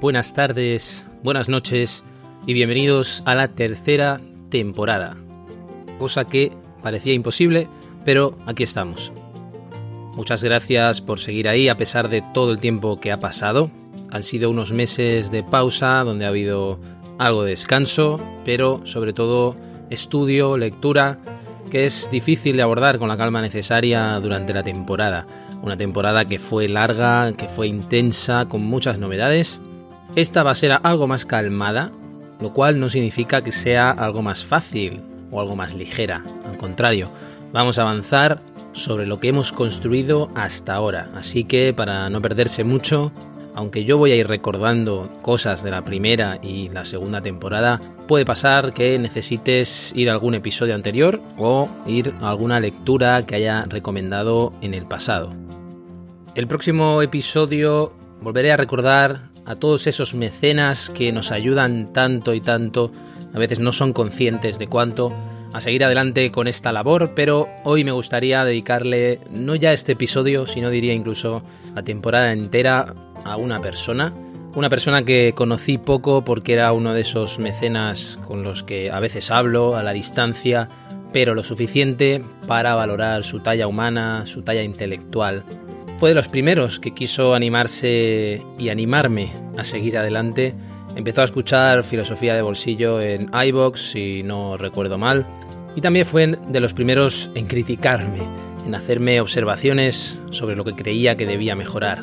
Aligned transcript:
Buenas 0.00 0.32
tardes, 0.32 1.08
buenas 1.22 1.48
noches 1.48 2.02
y 2.44 2.54
bienvenidos 2.54 3.22
a 3.24 3.36
la 3.36 3.46
tercera 3.46 4.20
temporada. 4.50 5.16
Cosa 5.96 6.24
que 6.24 6.50
parecía 6.82 7.12
imposible, 7.12 7.68
pero 8.04 8.36
aquí 8.46 8.64
estamos. 8.64 9.12
Muchas 10.16 10.42
gracias 10.42 11.00
por 11.00 11.20
seguir 11.20 11.48
ahí 11.48 11.68
a 11.68 11.76
pesar 11.76 12.08
de 12.08 12.20
todo 12.34 12.50
el 12.50 12.58
tiempo 12.58 12.98
que 12.98 13.12
ha 13.12 13.20
pasado. 13.20 13.70
Han 14.10 14.24
sido 14.24 14.50
unos 14.50 14.72
meses 14.72 15.30
de 15.30 15.44
pausa 15.44 16.02
donde 16.02 16.24
ha 16.24 16.30
habido 16.30 16.80
algo 17.18 17.44
de 17.44 17.50
descanso, 17.50 18.18
pero 18.44 18.84
sobre 18.84 19.12
todo 19.12 19.54
estudio, 19.88 20.56
lectura, 20.58 21.20
que 21.70 21.86
es 21.86 22.10
difícil 22.10 22.56
de 22.56 22.62
abordar 22.62 22.98
con 22.98 23.08
la 23.08 23.16
calma 23.16 23.40
necesaria 23.40 24.18
durante 24.20 24.52
la 24.52 24.62
temporada. 24.62 25.26
Una 25.62 25.76
temporada 25.76 26.24
que 26.24 26.38
fue 26.38 26.68
larga, 26.68 27.32
que 27.32 27.48
fue 27.48 27.66
intensa, 27.66 28.46
con 28.46 28.64
muchas 28.64 28.98
novedades. 28.98 29.60
Esta 30.14 30.42
va 30.42 30.52
a 30.52 30.54
ser 30.54 30.72
algo 30.82 31.06
más 31.06 31.24
calmada, 31.24 31.90
lo 32.40 32.52
cual 32.52 32.78
no 32.78 32.88
significa 32.88 33.42
que 33.42 33.52
sea 33.52 33.90
algo 33.90 34.22
más 34.22 34.44
fácil 34.44 35.02
o 35.30 35.40
algo 35.40 35.56
más 35.56 35.74
ligera. 35.74 36.22
Al 36.46 36.56
contrario, 36.56 37.08
vamos 37.52 37.78
a 37.78 37.82
avanzar 37.82 38.40
sobre 38.72 39.06
lo 39.06 39.20
que 39.20 39.28
hemos 39.28 39.52
construido 39.52 40.30
hasta 40.34 40.74
ahora. 40.74 41.10
Así 41.14 41.44
que 41.44 41.72
para 41.72 42.10
no 42.10 42.20
perderse 42.20 42.64
mucho, 42.64 43.12
aunque 43.54 43.84
yo 43.84 43.98
voy 43.98 44.12
a 44.12 44.16
ir 44.16 44.26
recordando 44.26 45.08
cosas 45.22 45.62
de 45.62 45.70
la 45.70 45.84
primera 45.84 46.38
y 46.42 46.68
la 46.70 46.84
segunda 46.84 47.20
temporada, 47.20 47.80
puede 48.08 48.24
pasar 48.24 48.74
que 48.74 48.98
necesites 48.98 49.92
ir 49.94 50.10
a 50.10 50.12
algún 50.12 50.34
episodio 50.34 50.74
anterior 50.74 51.20
o 51.38 51.68
ir 51.86 52.12
a 52.20 52.30
alguna 52.30 52.60
lectura 52.60 53.24
que 53.24 53.36
haya 53.36 53.64
recomendado 53.66 54.52
en 54.60 54.74
el 54.74 54.86
pasado. 54.86 55.34
El 56.34 56.48
próximo 56.48 57.00
episodio 57.00 57.92
volveré 58.20 58.50
a 58.50 58.56
recordar 58.56 59.30
a 59.46 59.56
todos 59.56 59.86
esos 59.86 60.14
mecenas 60.14 60.90
que 60.90 61.12
nos 61.12 61.30
ayudan 61.30 61.92
tanto 61.92 62.34
y 62.34 62.40
tanto, 62.40 62.90
a 63.32 63.38
veces 63.38 63.60
no 63.60 63.72
son 63.72 63.92
conscientes 63.92 64.58
de 64.58 64.66
cuánto, 64.66 65.12
a 65.54 65.60
seguir 65.60 65.84
adelante 65.84 66.32
con 66.32 66.48
esta 66.48 66.72
labor, 66.72 67.12
pero 67.14 67.48
hoy 67.62 67.84
me 67.84 67.92
gustaría 67.92 68.44
dedicarle 68.44 69.20
no 69.30 69.54
ya 69.54 69.72
este 69.72 69.92
episodio, 69.92 70.48
sino 70.48 70.68
diría 70.68 70.92
incluso 70.92 71.44
la 71.76 71.84
temporada 71.84 72.32
entera 72.32 72.92
a 73.24 73.36
una 73.36 73.60
persona. 73.60 74.12
Una 74.56 74.68
persona 74.68 75.04
que 75.04 75.32
conocí 75.32 75.78
poco 75.78 76.24
porque 76.24 76.54
era 76.54 76.72
uno 76.72 76.92
de 76.92 77.02
esos 77.02 77.38
mecenas 77.38 78.18
con 78.26 78.42
los 78.42 78.64
que 78.64 78.90
a 78.90 78.98
veces 78.98 79.30
hablo 79.30 79.76
a 79.76 79.84
la 79.84 79.92
distancia, 79.92 80.68
pero 81.12 81.36
lo 81.36 81.44
suficiente 81.44 82.20
para 82.48 82.74
valorar 82.74 83.22
su 83.22 83.38
talla 83.38 83.68
humana, 83.68 84.26
su 84.26 84.42
talla 84.42 84.64
intelectual. 84.64 85.44
Fue 85.98 86.08
de 86.08 86.16
los 86.16 86.26
primeros 86.26 86.80
que 86.80 86.94
quiso 86.94 87.32
animarse 87.32 88.42
y 88.58 88.70
animarme 88.70 89.30
a 89.56 89.62
seguir 89.62 89.98
adelante. 89.98 90.52
Empezó 90.96 91.22
a 91.22 91.24
escuchar 91.24 91.84
filosofía 91.84 92.34
de 92.34 92.42
bolsillo 92.42 93.00
en 93.00 93.30
iBox, 93.32 93.92
si 93.92 94.24
no 94.24 94.56
recuerdo 94.56 94.98
mal, 94.98 95.24
y 95.76 95.80
también 95.80 96.06
fue 96.06 96.26
de 96.26 96.60
los 96.60 96.74
primeros 96.74 97.30
en 97.34 97.46
criticarme, 97.46 98.20
en 98.66 98.74
hacerme 98.74 99.20
observaciones 99.20 100.20
sobre 100.30 100.56
lo 100.56 100.64
que 100.64 100.74
creía 100.74 101.16
que 101.16 101.26
debía 101.26 101.54
mejorar. 101.54 102.00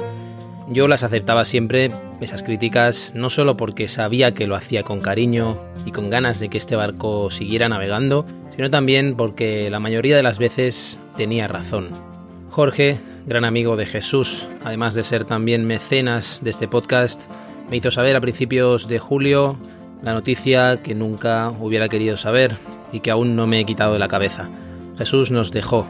Yo 0.70 0.88
las 0.88 1.04
aceptaba 1.04 1.44
siempre, 1.44 1.92
esas 2.22 2.44
críticas, 2.44 3.12
no 3.16 3.30
solo 3.30 3.58
porque 3.58 3.88
sabía 3.88 4.34
que 4.34 4.48
lo 4.48 4.56
hacía 4.56 4.84
con 4.84 5.02
cariño 5.02 5.60
y 5.86 5.92
con 5.92 6.10
ganas 6.10 6.40
de 6.40 6.50
que 6.50 6.58
este 6.58 6.76
barco 6.76 7.30
siguiera 7.30 7.68
navegando, 7.68 8.26
sino 8.56 8.70
también 8.70 9.16
porque 9.16 9.70
la 9.70 9.80
mayoría 9.80 10.16
de 10.16 10.24
las 10.24 10.40
veces 10.40 11.00
tenía 11.18 11.48
razón. 11.48 11.90
Jorge, 12.50 13.00
gran 13.26 13.44
amigo 13.44 13.76
de 13.76 13.86
Jesús, 13.86 14.48
además 14.64 14.96
de 14.96 15.04
ser 15.04 15.26
también 15.26 15.66
mecenas 15.66 16.42
de 16.44 16.50
este 16.50 16.68
podcast, 16.68 17.30
me 17.70 17.78
hizo 17.78 17.92
saber 17.92 18.16
a 18.16 18.22
principios 18.22 18.88
de 18.88 19.00
julio 19.00 19.58
la 20.02 20.14
noticia 20.14 20.82
que 20.82 20.96
nunca 20.96 21.52
hubiera 21.60 21.90
querido 21.90 22.18
saber 22.18 22.56
y 22.92 23.00
que 23.00 23.12
aún 23.12 23.36
no 23.36 23.48
me 23.48 23.60
he 23.60 23.66
quitado 23.66 23.94
de 23.94 24.00
la 24.00 24.08
cabeza. 24.08 24.50
Jesús 24.98 25.32
nos 25.32 25.52
dejó. 25.52 25.88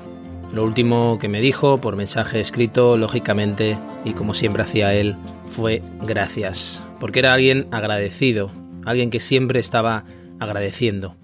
Lo 0.54 0.64
último 0.64 1.18
que 1.20 1.30
me 1.30 1.40
dijo 1.40 1.78
por 1.80 1.96
mensaje 1.96 2.42
escrito, 2.42 2.98
lógicamente, 2.98 3.78
y 4.04 4.14
como 4.14 4.34
siempre 4.34 4.64
hacía 4.64 4.94
él, 4.94 5.16
fue 5.46 5.82
gracias, 6.02 6.86
porque 7.00 7.20
era 7.20 7.34
alguien 7.34 7.68
agradecido, 7.72 8.52
alguien 8.86 9.10
que 9.10 9.22
siempre 9.22 9.60
estaba 9.60 10.04
agradeciendo. 10.40 11.16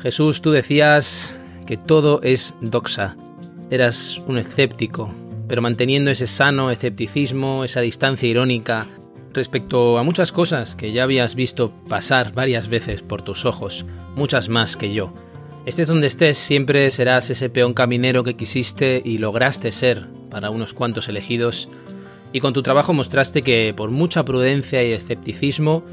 Jesús, 0.00 0.42
tú 0.42 0.50
decías 0.50 1.38
que 1.64 1.76
todo 1.76 2.20
es 2.22 2.54
doxa. 2.60 3.16
Eras 3.70 4.20
un 4.26 4.38
escéptico, 4.38 5.10
pero 5.48 5.62
manteniendo 5.62 6.10
ese 6.10 6.26
sano 6.26 6.70
escepticismo, 6.70 7.64
esa 7.64 7.80
distancia 7.80 8.28
irónica 8.28 8.86
respecto 9.36 9.98
a 9.98 10.02
muchas 10.02 10.32
cosas 10.32 10.74
que 10.74 10.92
ya 10.92 11.04
habías 11.04 11.34
visto 11.34 11.70
pasar 11.88 12.32
varias 12.32 12.68
veces 12.68 13.02
por 13.02 13.22
tus 13.22 13.44
ojos, 13.44 13.86
muchas 14.16 14.48
más 14.48 14.76
que 14.76 14.92
yo. 14.92 15.12
Estés 15.66 15.88
donde 15.88 16.06
estés, 16.06 16.38
siempre 16.38 16.90
serás 16.90 17.30
ese 17.30 17.50
peón 17.50 17.74
caminero 17.74 18.24
que 18.24 18.36
quisiste 18.36 19.02
y 19.04 19.18
lograste 19.18 19.70
ser 19.72 20.06
para 20.30 20.50
unos 20.50 20.74
cuantos 20.74 21.08
elegidos, 21.08 21.68
y 22.32 22.40
con 22.40 22.52
tu 22.52 22.62
trabajo 22.62 22.92
mostraste 22.92 23.42
que 23.42 23.72
por 23.76 23.90
mucha 23.90 24.24
prudencia 24.24 24.82
y 24.82 24.92
escepticismo 24.92 25.84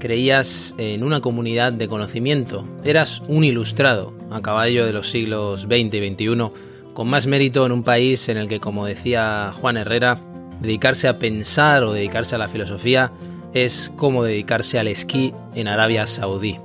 creías 0.00 0.74
en 0.78 1.04
una 1.04 1.20
comunidad 1.20 1.72
de 1.72 1.88
conocimiento, 1.88 2.66
eras 2.82 3.22
un 3.28 3.44
ilustrado 3.44 4.14
a 4.30 4.40
caballo 4.40 4.84
de 4.84 4.92
los 4.92 5.10
siglos 5.10 5.62
XX 5.62 5.94
y 5.94 6.14
XXI, 6.14 6.50
con 6.92 7.08
más 7.08 7.26
mérito 7.26 7.64
en 7.64 7.72
un 7.72 7.84
país 7.84 8.28
en 8.28 8.36
el 8.36 8.48
que, 8.48 8.60
como 8.60 8.86
decía 8.86 9.52
Juan 9.54 9.76
Herrera, 9.76 10.18
dedicarse 10.62 11.08
a 11.08 11.18
pensar 11.18 11.82
o 11.82 11.92
dedicarse 11.92 12.36
a 12.36 12.38
la 12.38 12.48
filosofía 12.48 13.12
es 13.52 13.92
como 13.96 14.24
dedicarse 14.24 14.78
al 14.78 14.88
esquí 14.88 15.34
en 15.54 15.68
Arabia 15.68 16.06
Saudí. 16.06 16.58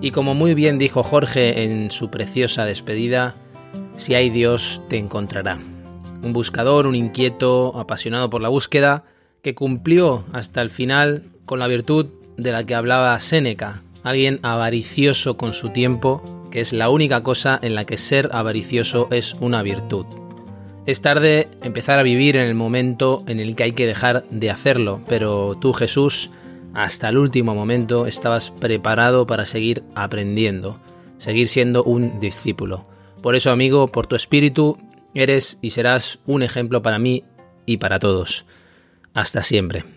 Y 0.00 0.10
como 0.10 0.34
muy 0.34 0.54
bien 0.54 0.78
dijo 0.78 1.02
Jorge 1.02 1.62
en 1.62 1.90
su 1.90 2.10
preciosa 2.10 2.64
despedida, 2.64 3.36
si 3.96 4.14
hay 4.14 4.30
Dios 4.30 4.82
te 4.88 4.98
encontrará. 4.98 5.58
Un 6.22 6.32
buscador, 6.32 6.86
un 6.86 6.96
inquieto, 6.96 7.78
apasionado 7.78 8.30
por 8.30 8.40
la 8.40 8.48
búsqueda, 8.48 9.04
que 9.42 9.54
cumplió 9.54 10.24
hasta 10.32 10.62
el 10.62 10.70
final 10.70 11.24
con 11.44 11.58
la 11.58 11.68
virtud 11.68 12.06
de 12.38 12.50
la 12.50 12.64
que 12.64 12.74
hablaba 12.74 13.18
Séneca, 13.18 13.82
alguien 14.02 14.40
avaricioso 14.42 15.36
con 15.36 15.52
su 15.52 15.68
tiempo, 15.68 16.22
que 16.50 16.60
es 16.60 16.72
la 16.72 16.88
única 16.88 17.22
cosa 17.22 17.58
en 17.62 17.74
la 17.74 17.84
que 17.84 17.98
ser 17.98 18.30
avaricioso 18.32 19.08
es 19.10 19.34
una 19.34 19.62
virtud. 19.62 20.23
Es 20.86 21.00
tarde 21.00 21.48
empezar 21.62 21.98
a 21.98 22.02
vivir 22.02 22.36
en 22.36 22.46
el 22.46 22.54
momento 22.54 23.24
en 23.26 23.40
el 23.40 23.56
que 23.56 23.64
hay 23.64 23.72
que 23.72 23.86
dejar 23.86 24.24
de 24.30 24.50
hacerlo, 24.50 25.00
pero 25.08 25.56
tú 25.58 25.72
Jesús, 25.72 26.30
hasta 26.74 27.08
el 27.08 27.16
último 27.16 27.54
momento 27.54 28.06
estabas 28.06 28.50
preparado 28.50 29.26
para 29.26 29.46
seguir 29.46 29.82
aprendiendo, 29.94 30.78
seguir 31.16 31.48
siendo 31.48 31.84
un 31.84 32.20
discípulo. 32.20 32.86
Por 33.22 33.34
eso, 33.34 33.50
amigo, 33.50 33.88
por 33.88 34.06
tu 34.06 34.14
espíritu, 34.14 34.76
eres 35.14 35.58
y 35.62 35.70
serás 35.70 36.18
un 36.26 36.42
ejemplo 36.42 36.82
para 36.82 36.98
mí 36.98 37.24
y 37.64 37.78
para 37.78 37.98
todos. 37.98 38.44
Hasta 39.14 39.42
siempre. 39.42 39.93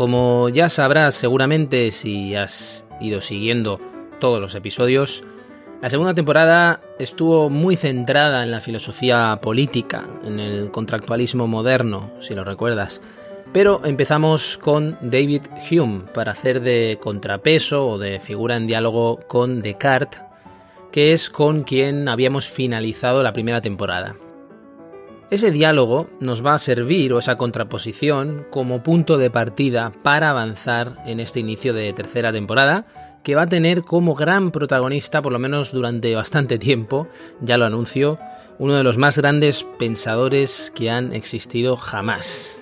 Como 0.00 0.48
ya 0.48 0.70
sabrás 0.70 1.14
seguramente 1.14 1.90
si 1.90 2.34
has 2.34 2.86
ido 3.02 3.20
siguiendo 3.20 3.78
todos 4.18 4.40
los 4.40 4.54
episodios, 4.54 5.24
la 5.82 5.90
segunda 5.90 6.14
temporada 6.14 6.80
estuvo 6.98 7.50
muy 7.50 7.76
centrada 7.76 8.42
en 8.42 8.50
la 8.50 8.62
filosofía 8.62 9.38
política, 9.42 10.08
en 10.24 10.40
el 10.40 10.70
contractualismo 10.70 11.46
moderno, 11.46 12.12
si 12.20 12.34
lo 12.34 12.44
recuerdas. 12.44 13.02
Pero 13.52 13.82
empezamos 13.84 14.56
con 14.56 14.96
David 15.02 15.42
Hume 15.70 16.04
para 16.14 16.32
hacer 16.32 16.62
de 16.62 16.96
contrapeso 16.98 17.86
o 17.86 17.98
de 17.98 18.20
figura 18.20 18.56
en 18.56 18.66
diálogo 18.66 19.20
con 19.28 19.60
Descartes, 19.60 20.22
que 20.90 21.12
es 21.12 21.28
con 21.28 21.62
quien 21.62 22.08
habíamos 22.08 22.48
finalizado 22.48 23.22
la 23.22 23.34
primera 23.34 23.60
temporada. 23.60 24.16
Ese 25.30 25.52
diálogo 25.52 26.10
nos 26.18 26.44
va 26.44 26.54
a 26.54 26.58
servir, 26.58 27.12
o 27.12 27.20
esa 27.20 27.38
contraposición, 27.38 28.46
como 28.50 28.82
punto 28.82 29.16
de 29.16 29.30
partida 29.30 29.92
para 30.02 30.30
avanzar 30.30 30.96
en 31.06 31.20
este 31.20 31.38
inicio 31.38 31.72
de 31.72 31.92
tercera 31.92 32.32
temporada, 32.32 32.84
que 33.22 33.36
va 33.36 33.42
a 33.42 33.48
tener 33.48 33.82
como 33.82 34.16
gran 34.16 34.50
protagonista, 34.50 35.22
por 35.22 35.32
lo 35.32 35.38
menos 35.38 35.70
durante 35.70 36.12
bastante 36.16 36.58
tiempo, 36.58 37.06
ya 37.40 37.58
lo 37.58 37.64
anuncio, 37.64 38.18
uno 38.58 38.74
de 38.74 38.82
los 38.82 38.98
más 38.98 39.18
grandes 39.18 39.64
pensadores 39.78 40.72
que 40.74 40.90
han 40.90 41.12
existido 41.12 41.76
jamás. 41.76 42.60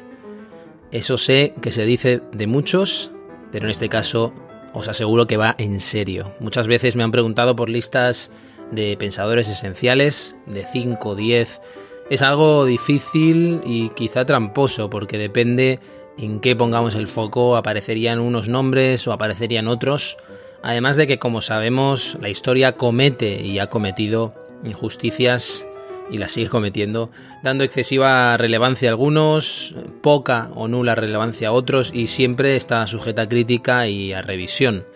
Eso 0.91 1.17
sé 1.17 1.55
que 1.63 1.71
se 1.71 1.87
dice 1.87 2.21
de 2.33 2.47
muchos, 2.47 3.13
pero 3.51 3.65
en 3.65 3.71
este 3.71 3.89
caso 3.89 4.35
os 4.75 4.89
aseguro 4.89 5.27
que 5.27 5.39
va 5.39 5.55
en 5.57 5.81
serio. 5.81 6.35
Muchas 6.39 6.67
veces 6.67 6.97
me 6.97 7.03
han 7.03 7.13
preguntado 7.13 7.57
por 7.57 7.71
listas 7.71 8.31
de 8.71 8.95
pensadores 8.99 9.49
esenciales, 9.49 10.37
de 10.47 10.67
5, 10.67 11.15
10. 11.15 11.61
Es 12.11 12.23
algo 12.23 12.65
difícil 12.65 13.61
y 13.67 13.91
quizá 13.91 14.25
tramposo, 14.25 14.89
porque 14.89 15.19
depende 15.19 15.79
en 16.17 16.41
qué 16.41 16.57
pongamos 16.57 16.95
el 16.95 17.07
foco, 17.07 17.57
aparecerían 17.57 18.19
unos 18.19 18.49
nombres 18.49 19.07
o 19.07 19.13
aparecerían 19.13 19.69
otros. 19.69 20.17
Además 20.63 20.97
de 20.97 21.07
que, 21.07 21.19
como 21.19 21.41
sabemos, 21.41 22.17
la 22.21 22.29
historia 22.29 22.73
comete 22.73 23.43
y 23.43 23.59
ha 23.59 23.69
cometido 23.69 24.35
injusticias 24.65 25.67
y 26.11 26.19
las 26.19 26.33
sigue 26.33 26.49
cometiendo, 26.49 27.11
dando 27.43 27.65
excesiva 27.65 28.37
relevancia 28.37 28.89
a 28.89 28.93
algunos, 28.93 29.77
poca 30.03 30.51
o 30.55 30.67
nula 30.67 30.95
relevancia 30.95 31.49
a 31.49 31.53
otros 31.53 31.91
y 31.95 32.07
siempre 32.07 32.57
está 32.57 32.87
sujeta 32.87 33.23
a 33.23 33.29
crítica 33.29 33.87
y 33.87 34.13
a 34.13 34.23
revisión. 34.23 34.87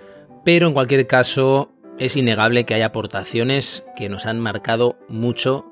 Pero 0.45 0.67
en 0.67 0.73
cualquier 0.75 1.07
caso, 1.07 1.71
es 1.99 2.17
innegable 2.17 2.65
que 2.65 2.75
hay 2.75 2.83
aportaciones 2.83 3.85
que 3.97 4.09
nos 4.09 4.27
han 4.27 4.41
marcado 4.41 4.97
mucho, 5.09 5.72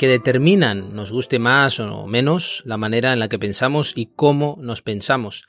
que 0.00 0.08
determinan, 0.08 0.94
nos 0.94 1.12
guste 1.12 1.38
más 1.38 1.78
o 1.78 2.06
menos, 2.06 2.62
la 2.64 2.78
manera 2.78 3.12
en 3.12 3.18
la 3.18 3.28
que 3.28 3.38
pensamos 3.38 3.92
y 3.94 4.06
cómo 4.06 4.56
nos 4.58 4.80
pensamos. 4.80 5.44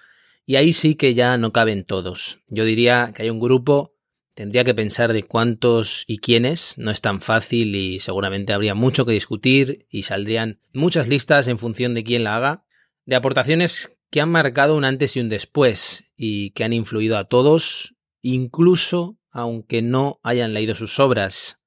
Y 0.46 0.58
ahí 0.58 0.74
sí 0.74 0.96
que 0.96 1.14
ya 1.14 1.38
no 1.38 1.54
caben 1.54 1.86
todos. 1.86 2.40
Yo 2.50 2.66
diría 2.66 3.14
que 3.16 3.24
hay 3.24 3.30
un 3.30 3.40
grupo 3.40 3.96
Tendría 4.34 4.66
que 4.66 4.74
pensar 4.74 5.14
de 5.14 5.24
cuántos 5.24 6.04
y 6.06 6.18
quiénes, 6.18 6.78
no 6.78 6.92
es 6.92 7.00
tan 7.00 7.22
fácil 7.22 7.76
y 7.76 8.00
seguramente 8.00 8.54
habría 8.54 8.76
mucho 8.76 9.06
que 9.06 9.12
discutir 9.14 9.86
y 9.90 10.04
saldrían 10.04 10.60
muchas 10.74 11.08
listas 11.08 11.48
en 11.48 11.58
función 11.58 11.94
de 11.94 12.04
quién 12.04 12.24
la 12.24 12.36
haga, 12.38 12.66
de 13.06 13.16
aportaciones 13.18 13.98
que 14.10 14.20
han 14.20 14.32
marcado 14.32 14.76
un 14.76 14.86
antes 14.86 15.16
y 15.16 15.20
un 15.20 15.30
después 15.30 16.06
y 16.16 16.52
que 16.52 16.64
han 16.64 16.74
influido 16.74 17.18
a 17.18 17.26
todos, 17.26 17.96
incluso 18.22 19.18
aunque 19.32 19.82
no 19.82 20.20
hayan 20.24 20.54
leído 20.54 20.76
sus 20.76 21.00
obras. 21.00 21.61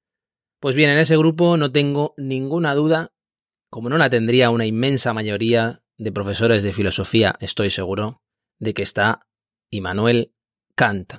Pues 0.65 0.73
bien, 0.73 0.89
en 0.89 0.97
ese 0.97 1.15
grupo 1.15 1.57
no 1.57 1.71
tengo 1.71 2.15
ninguna 2.17 2.73
duda, 2.73 3.13
como 3.69 3.87
no 3.87 3.99
la 3.99 4.09
tendría 4.09 4.49
una 4.49 4.65
inmensa 4.65 5.13
mayoría 5.13 5.83
de 5.95 6.11
profesores 6.11 6.63
de 6.63 6.73
filosofía, 6.73 7.35
estoy 7.39 7.69
seguro, 7.69 8.23
de 8.57 8.73
que 8.73 8.81
está 8.81 9.27
Immanuel 9.69 10.33
Kant. 10.73 11.17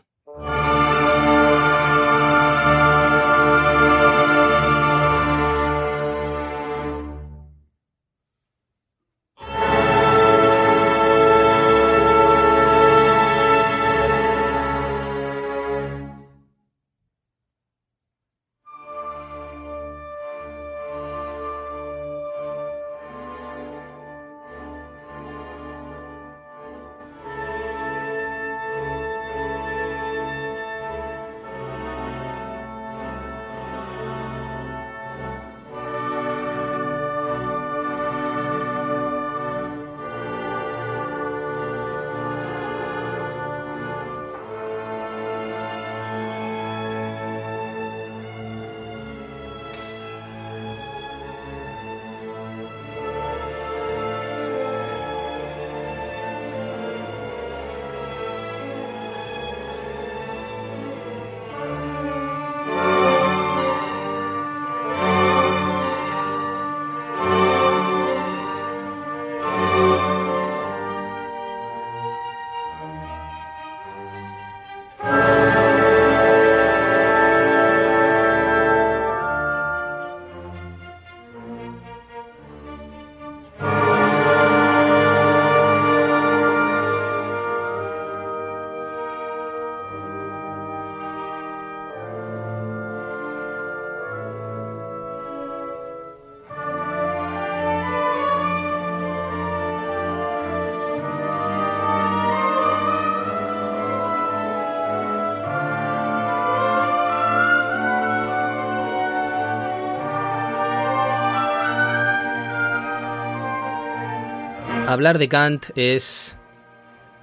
Hablar 114.96 115.18
de 115.18 115.28
Kant 115.28 115.66
es 115.76 116.38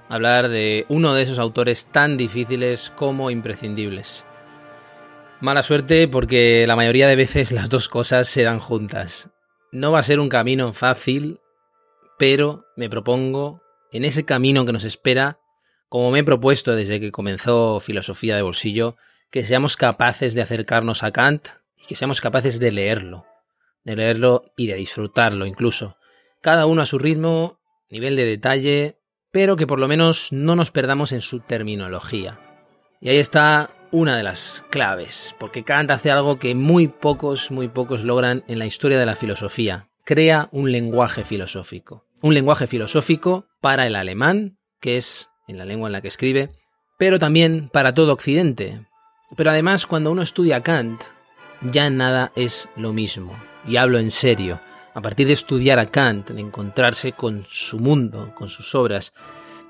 hablar 0.08 0.48
de 0.48 0.86
uno 0.88 1.12
de 1.12 1.22
esos 1.22 1.40
autores 1.40 1.86
tan 1.86 2.16
difíciles 2.16 2.92
como 2.94 3.32
imprescindibles. 3.32 4.24
Mala 5.40 5.64
suerte 5.64 6.06
porque 6.06 6.68
la 6.68 6.76
mayoría 6.76 7.08
de 7.08 7.16
veces 7.16 7.50
las 7.50 7.70
dos 7.70 7.88
cosas 7.88 8.28
se 8.28 8.44
dan 8.44 8.60
juntas. 8.60 9.30
No 9.72 9.90
va 9.90 9.98
a 9.98 10.04
ser 10.04 10.20
un 10.20 10.28
camino 10.28 10.72
fácil, 10.72 11.40
pero 12.16 12.64
me 12.76 12.88
propongo, 12.88 13.60
en 13.90 14.04
ese 14.04 14.24
camino 14.24 14.64
que 14.64 14.72
nos 14.72 14.84
espera, 14.84 15.40
como 15.88 16.12
me 16.12 16.20
he 16.20 16.24
propuesto 16.24 16.76
desde 16.76 17.00
que 17.00 17.10
comenzó 17.10 17.80
Filosofía 17.80 18.36
de 18.36 18.42
Bolsillo, 18.42 18.94
que 19.32 19.44
seamos 19.44 19.76
capaces 19.76 20.34
de 20.34 20.42
acercarnos 20.42 21.02
a 21.02 21.10
Kant 21.10 21.48
y 21.76 21.86
que 21.86 21.96
seamos 21.96 22.20
capaces 22.20 22.60
de 22.60 22.70
leerlo, 22.70 23.26
de 23.82 23.96
leerlo 23.96 24.44
y 24.56 24.68
de 24.68 24.76
disfrutarlo 24.76 25.44
incluso 25.44 25.96
cada 26.44 26.66
uno 26.66 26.82
a 26.82 26.84
su 26.84 26.98
ritmo, 26.98 27.58
nivel 27.90 28.16
de 28.16 28.24
detalle, 28.24 28.98
pero 29.30 29.56
que 29.56 29.66
por 29.66 29.80
lo 29.80 29.88
menos 29.88 30.32
no 30.32 30.56
nos 30.56 30.70
perdamos 30.70 31.12
en 31.12 31.20
su 31.20 31.40
terminología. 31.40 32.38
Y 33.00 33.08
ahí 33.08 33.18
está 33.18 33.70
una 33.90 34.16
de 34.16 34.22
las 34.22 34.64
claves, 34.70 35.34
porque 35.38 35.64
Kant 35.64 35.90
hace 35.90 36.10
algo 36.10 36.38
que 36.38 36.54
muy 36.54 36.88
pocos, 36.88 37.50
muy 37.50 37.68
pocos 37.68 38.04
logran 38.04 38.44
en 38.48 38.58
la 38.58 38.66
historia 38.66 38.98
de 38.98 39.06
la 39.06 39.14
filosofía. 39.14 39.88
Crea 40.04 40.48
un 40.52 40.72
lenguaje 40.72 41.24
filosófico. 41.24 42.06
Un 42.22 42.34
lenguaje 42.34 42.66
filosófico 42.66 43.46
para 43.60 43.86
el 43.86 43.96
alemán, 43.96 44.58
que 44.80 44.96
es 44.96 45.30
en 45.46 45.58
la 45.58 45.64
lengua 45.64 45.88
en 45.88 45.92
la 45.92 46.00
que 46.00 46.08
escribe, 46.08 46.50
pero 46.98 47.18
también 47.18 47.68
para 47.72 47.94
todo 47.94 48.12
Occidente. 48.12 48.86
Pero 49.36 49.50
además, 49.50 49.86
cuando 49.86 50.10
uno 50.10 50.22
estudia 50.22 50.62
Kant, 50.62 51.02
ya 51.60 51.90
nada 51.90 52.32
es 52.36 52.68
lo 52.76 52.92
mismo. 52.92 53.36
Y 53.66 53.76
hablo 53.76 53.98
en 53.98 54.10
serio 54.10 54.60
a 54.94 55.00
partir 55.00 55.26
de 55.26 55.32
estudiar 55.32 55.78
a 55.78 55.86
Kant, 55.86 56.30
de 56.30 56.40
encontrarse 56.40 57.12
con 57.12 57.44
su 57.50 57.78
mundo, 57.78 58.32
con 58.34 58.48
sus 58.48 58.74
obras, 58.74 59.12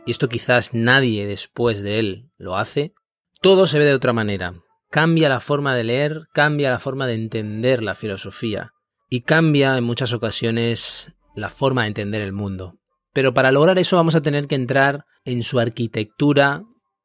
y 0.07 0.11
esto 0.11 0.29
quizás 0.29 0.75
nadie 0.75 1.27
después 1.27 1.83
de 1.83 1.99
él 1.99 2.31
lo 2.37 2.57
hace, 2.57 2.93
todo 3.41 3.67
se 3.67 3.79
ve 3.79 3.87
de 3.87 3.95
otra 3.95 4.13
manera. 4.13 4.55
Cambia 4.91 5.29
la 5.29 5.41
forma 5.41 5.75
de 5.75 5.85
leer, 5.85 6.29
cambia 6.33 6.71
la 6.71 6.79
forma 6.79 7.07
de 7.07 7.15
entender 7.15 7.83
la 7.83 7.95
filosofía 7.95 8.73
y 9.09 9.23
cambia 9.23 9.77
en 9.77 9.85
muchas 9.85 10.13
ocasiones 10.13 11.13
la 11.35 11.51
forma 11.51 11.83
de 11.83 11.89
entender 11.89 12.23
el 12.23 12.33
mundo. 12.33 12.79
Pero 13.13 13.33
para 13.33 13.51
lograr 13.51 13.79
eso 13.79 13.97
vamos 13.97 14.15
a 14.15 14.23
tener 14.23 14.47
que 14.47 14.55
entrar 14.55 15.05
en 15.25 15.43
su 15.43 15.59
arquitectura, 15.59 16.63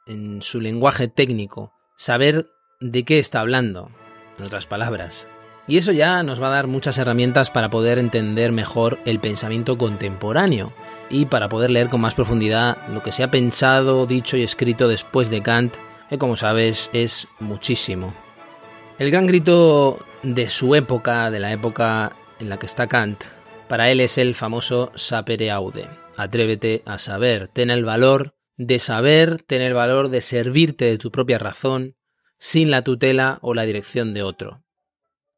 en 0.08 0.42
su 0.42 0.60
lenguaje 0.60 1.08
técnico, 1.08 1.72
saber 1.98 2.48
de 2.82 3.04
qué 3.06 3.20
está 3.20 3.40
hablando, 3.40 3.92
en 4.38 4.46
otras 4.46 4.66
palabras. 4.66 5.28
Y 5.70 5.78
eso 5.78 5.92
ya 5.92 6.24
nos 6.24 6.42
va 6.42 6.48
a 6.48 6.56
dar 6.56 6.66
muchas 6.66 6.98
herramientas 6.98 7.52
para 7.52 7.70
poder 7.70 8.00
entender 8.00 8.52
mejor 8.52 8.98
el 9.06 9.20
pensamiento 9.20 9.78
contemporáneo 9.78 10.74
y 11.12 11.28
para 11.28 11.48
poder 11.48 11.70
leer 11.70 11.90
con 11.90 12.02
más 12.02 12.16
profundidad 12.16 12.88
lo 12.88 13.04
que 13.04 13.12
se 13.12 13.22
ha 13.22 13.30
pensado, 13.30 14.08
dicho 14.08 14.36
y 14.36 14.42
escrito 14.42 14.88
después 14.88 15.30
de 15.30 15.44
Kant, 15.44 15.78
que 16.10 16.18
como 16.18 16.38
sabes 16.38 16.90
es 16.92 17.28
muchísimo. 17.40 18.16
El 18.98 19.12
gran 19.12 19.28
grito 19.28 20.04
de 20.24 20.50
su 20.50 20.74
época, 20.74 21.30
de 21.30 21.40
la 21.40 21.54
época 21.54 22.14
en 22.40 22.50
la 22.50 22.58
que 22.58 22.66
está 22.66 22.88
Kant, 22.88 23.26
para 23.68 23.92
él 23.92 24.00
es 24.00 24.18
el 24.18 24.34
famoso 24.34 24.92
sapere 24.96 25.52
aude. 25.52 25.88
Atrévete 26.18 26.82
a 26.88 26.98
saber, 26.98 27.48
ten 27.48 27.70
el 27.70 27.86
valor 27.86 28.34
de 28.58 28.80
saber, 28.80 29.44
ten 29.44 29.62
el 29.62 29.76
valor 29.76 30.10
de 30.10 30.22
servirte 30.22 30.86
de 30.86 30.98
tu 30.98 31.12
propia 31.12 31.38
razón, 31.38 31.96
sin 32.40 32.72
la 32.72 32.84
tutela 32.84 33.38
o 33.44 33.54
la 33.54 33.68
dirección 33.68 34.16
de 34.16 34.24
otro. 34.24 34.64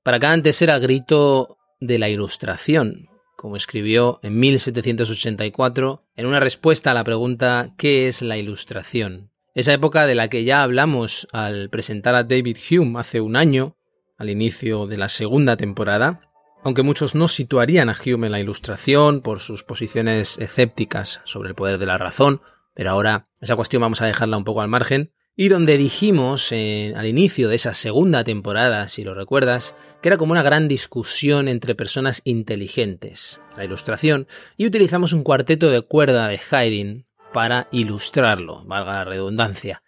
Para 0.04 0.18
Kant 0.18 0.48
era 0.62 0.80
grito 0.80 1.60
de 1.80 2.00
la 2.00 2.10
Ilustración, 2.10 3.10
como 3.38 3.56
escribió 3.56 4.20
en 4.24 4.40
1784 4.40 6.06
en 6.16 6.26
una 6.26 6.40
respuesta 6.40 6.90
a 6.90 6.96
la 6.96 7.04
pregunta 7.04 7.76
¿qué 7.78 8.08
es 8.08 8.24
la 8.24 8.38
Ilustración? 8.38 9.30
Esa 9.54 9.74
época 9.74 10.08
de 10.08 10.16
la 10.16 10.28
que 10.28 10.44
ya 10.44 10.64
hablamos 10.64 11.28
al 11.32 11.70
presentar 11.70 12.16
a 12.16 12.24
David 12.24 12.58
Hume 12.72 13.00
hace 13.00 13.22
un 13.22 13.36
año, 13.36 13.78
al 14.18 14.32
inicio 14.32 14.88
de 14.88 14.98
la 14.98 15.08
segunda 15.08 15.56
temporada, 15.56 16.22
aunque 16.64 16.82
muchos 16.82 17.14
no 17.14 17.28
situarían 17.28 17.88
a 17.88 17.96
Hume 17.96 18.26
en 18.26 18.32
la 18.32 18.40
Ilustración 18.40 19.22
por 19.22 19.40
sus 19.40 19.64
posiciones 19.64 20.40
escépticas 20.40 21.22
sobre 21.26 21.50
el 21.50 21.56
poder 21.56 21.78
de 21.78 21.86
la 21.86 22.00
razón, 22.00 22.42
pero 22.74 22.90
ahora 22.90 23.28
esa 23.40 23.56
cuestión 23.56 23.84
vamos 23.84 24.02
a 24.02 24.08
dejarla 24.08 24.38
un 24.38 24.46
poco 24.46 24.62
al 24.62 24.68
margen, 24.68 25.14
y 25.36 25.48
donde 25.48 25.78
dijimos 25.78 26.52
al 26.52 27.06
inicio 27.06 27.50
de 27.50 27.56
esa 27.56 27.74
segunda 27.74 28.24
temporada, 28.24 28.88
si 28.88 29.04
lo 29.04 29.14
recuerdas, 29.14 29.76
que 30.02 30.10
era 30.10 30.18
como 30.18 30.34
una 30.34 30.44
gran 30.44 30.68
discusión 30.68 31.48
entre 31.48 31.76
personas 31.76 32.22
inteligentes, 32.26 33.40
la 33.56 33.64
ilustración, 33.64 34.28
y 34.58 34.66
utilizamos 34.66 35.14
un 35.14 35.24
cuarteto 35.24 35.70
de 35.70 35.82
cuerda 35.82 36.28
de 36.28 36.40
Haydn 36.50 37.06
para 37.34 37.68
ilustrarlo, 37.72 38.64
valga 38.66 38.94
la 38.94 39.06
redundancia. 39.06 39.84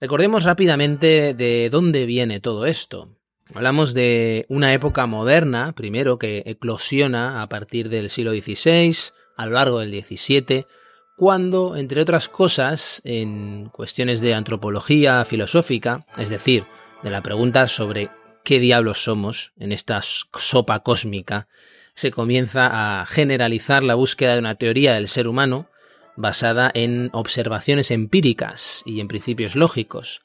Recordemos 0.00 0.42
rápidamente 0.42 1.32
de 1.32 1.68
dónde 1.70 2.06
viene 2.06 2.40
todo 2.40 2.66
esto. 2.66 3.16
Hablamos 3.54 3.94
de 3.94 4.46
una 4.48 4.74
época 4.74 5.06
moderna, 5.06 5.74
primero, 5.74 6.18
que 6.18 6.42
eclosiona 6.44 7.42
a 7.42 7.48
partir 7.48 7.88
del 7.88 8.10
siglo 8.10 8.32
XVI, 8.32 8.96
a 9.36 9.46
lo 9.46 9.52
largo 9.52 9.78
del 9.78 10.02
XVII, 10.02 10.66
cuando, 11.16 11.76
entre 11.76 12.00
otras 12.00 12.28
cosas, 12.28 13.00
en 13.04 13.68
cuestiones 13.70 14.20
de 14.20 14.34
antropología 14.34 15.24
filosófica, 15.24 16.06
es 16.18 16.30
decir, 16.30 16.64
de 17.02 17.10
la 17.10 17.22
pregunta 17.22 17.66
sobre 17.66 18.10
qué 18.44 18.58
diablos 18.58 19.04
somos 19.04 19.52
en 19.58 19.72
esta 19.72 20.00
sopa 20.02 20.80
cósmica, 20.80 21.48
se 21.94 22.10
comienza 22.10 23.00
a 23.00 23.06
generalizar 23.06 23.82
la 23.82 23.94
búsqueda 23.94 24.32
de 24.32 24.38
una 24.40 24.54
teoría 24.54 24.94
del 24.94 25.08
ser 25.08 25.28
humano 25.28 25.68
basada 26.16 26.70
en 26.74 27.10
observaciones 27.12 27.90
empíricas 27.90 28.82
y 28.86 29.00
en 29.00 29.08
principios 29.08 29.56
lógicos, 29.56 30.22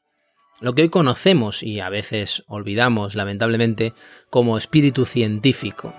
lo 0.60 0.74
que 0.74 0.82
hoy 0.82 0.89
conocemos 0.89 1.62
y 1.62 1.82
a 1.82 1.89
veces 1.89 2.44
olvidamos 2.48 3.13
lamentablemente 3.13 3.94
como 4.32 4.58
espíritu 4.58 5.06
científico 5.06 5.94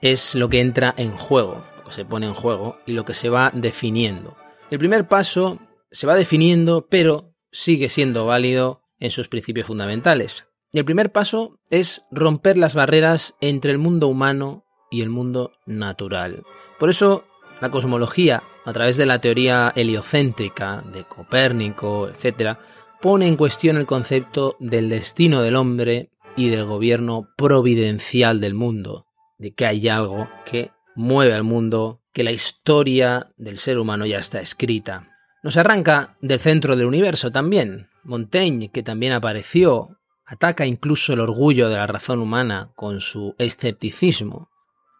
es 0.00 0.34
lo 0.34 0.48
que 0.48 0.60
entra 0.60 0.94
en 0.96 1.16
juego, 1.16 1.64
que 1.88 1.94
se 1.94 2.04
pone 2.04 2.26
en 2.26 2.34
juego 2.34 2.78
y 2.86 2.92
lo 2.92 3.04
que 3.04 3.14
se 3.14 3.28
va 3.28 3.50
definiendo. 3.54 4.36
El 4.70 4.78
primer 4.78 5.08
paso 5.08 5.58
se 5.90 6.06
va 6.06 6.14
definiendo 6.14 6.86
pero 6.88 7.34
sigue 7.50 7.88
siendo 7.88 8.26
válido 8.26 8.82
en 8.98 9.10
sus 9.10 9.28
principios 9.28 9.66
fundamentales. 9.66 10.46
Y 10.72 10.78
el 10.78 10.84
primer 10.84 11.12
paso 11.12 11.60
es 11.70 12.02
romper 12.10 12.58
las 12.58 12.74
barreras 12.74 13.36
entre 13.40 13.72
el 13.72 13.78
mundo 13.78 14.08
humano 14.08 14.66
y 14.90 15.02
el 15.02 15.08
mundo 15.08 15.52
natural. 15.66 16.44
Por 16.78 16.90
eso 16.90 17.24
la 17.60 17.70
cosmología, 17.70 18.42
a 18.64 18.72
través 18.72 18.96
de 18.96 19.06
la 19.06 19.20
teoría 19.20 19.72
heliocéntrica 19.74 20.84
de 20.92 21.04
Copérnico, 21.04 22.08
etc., 22.08 22.58
pone 23.00 23.26
en 23.26 23.36
cuestión 23.36 23.76
el 23.76 23.86
concepto 23.86 24.56
del 24.58 24.88
destino 24.88 25.42
del 25.42 25.56
hombre 25.56 26.10
y 26.36 26.50
del 26.50 26.64
gobierno 26.64 27.28
providencial 27.36 28.40
del 28.40 28.54
mundo, 28.54 29.06
de 29.38 29.54
que 29.54 29.66
hay 29.66 29.88
algo 29.88 30.28
que 30.44 30.70
mueve 30.98 31.32
al 31.32 31.44
mundo, 31.44 32.02
que 32.12 32.24
la 32.24 32.32
historia 32.32 33.28
del 33.36 33.56
ser 33.56 33.78
humano 33.78 34.04
ya 34.04 34.18
está 34.18 34.40
escrita. 34.40 35.16
Nos 35.44 35.56
arranca 35.56 36.16
del 36.20 36.40
centro 36.40 36.74
del 36.74 36.86
universo 36.86 37.30
también. 37.30 37.88
Montaigne, 38.02 38.72
que 38.72 38.82
también 38.82 39.12
apareció, 39.12 39.96
ataca 40.26 40.66
incluso 40.66 41.12
el 41.12 41.20
orgullo 41.20 41.68
de 41.68 41.76
la 41.76 41.86
razón 41.86 42.18
humana 42.18 42.72
con 42.74 43.00
su 43.00 43.36
escepticismo, 43.38 44.50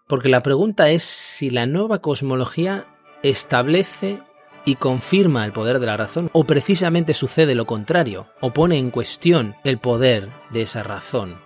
porque 0.06 0.28
la 0.28 0.42
pregunta 0.42 0.88
es 0.88 1.02
si 1.02 1.50
la 1.50 1.66
nueva 1.66 2.00
cosmología 2.00 2.86
establece 3.24 4.20
y 4.64 4.76
confirma 4.76 5.44
el 5.44 5.52
poder 5.52 5.80
de 5.80 5.86
la 5.86 5.96
razón 5.96 6.30
o 6.32 6.44
precisamente 6.44 7.12
sucede 7.12 7.56
lo 7.56 7.66
contrario 7.66 8.28
o 8.40 8.52
pone 8.52 8.78
en 8.78 8.92
cuestión 8.92 9.56
el 9.64 9.78
poder 9.78 10.28
de 10.50 10.62
esa 10.62 10.84
razón. 10.84 11.40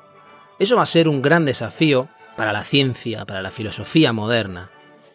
Eso 0.59 0.77
va 0.77 0.83
a 0.83 0.87
ser 0.87 1.09
un 1.09 1.23
gran 1.23 1.47
desafío 1.47 2.09
para 2.37 2.53
la 2.53 2.65
ciencia, 2.65 3.25
para 3.25 3.43
la 3.43 3.51
filosofía 3.51 4.13
moderna. 4.13 4.71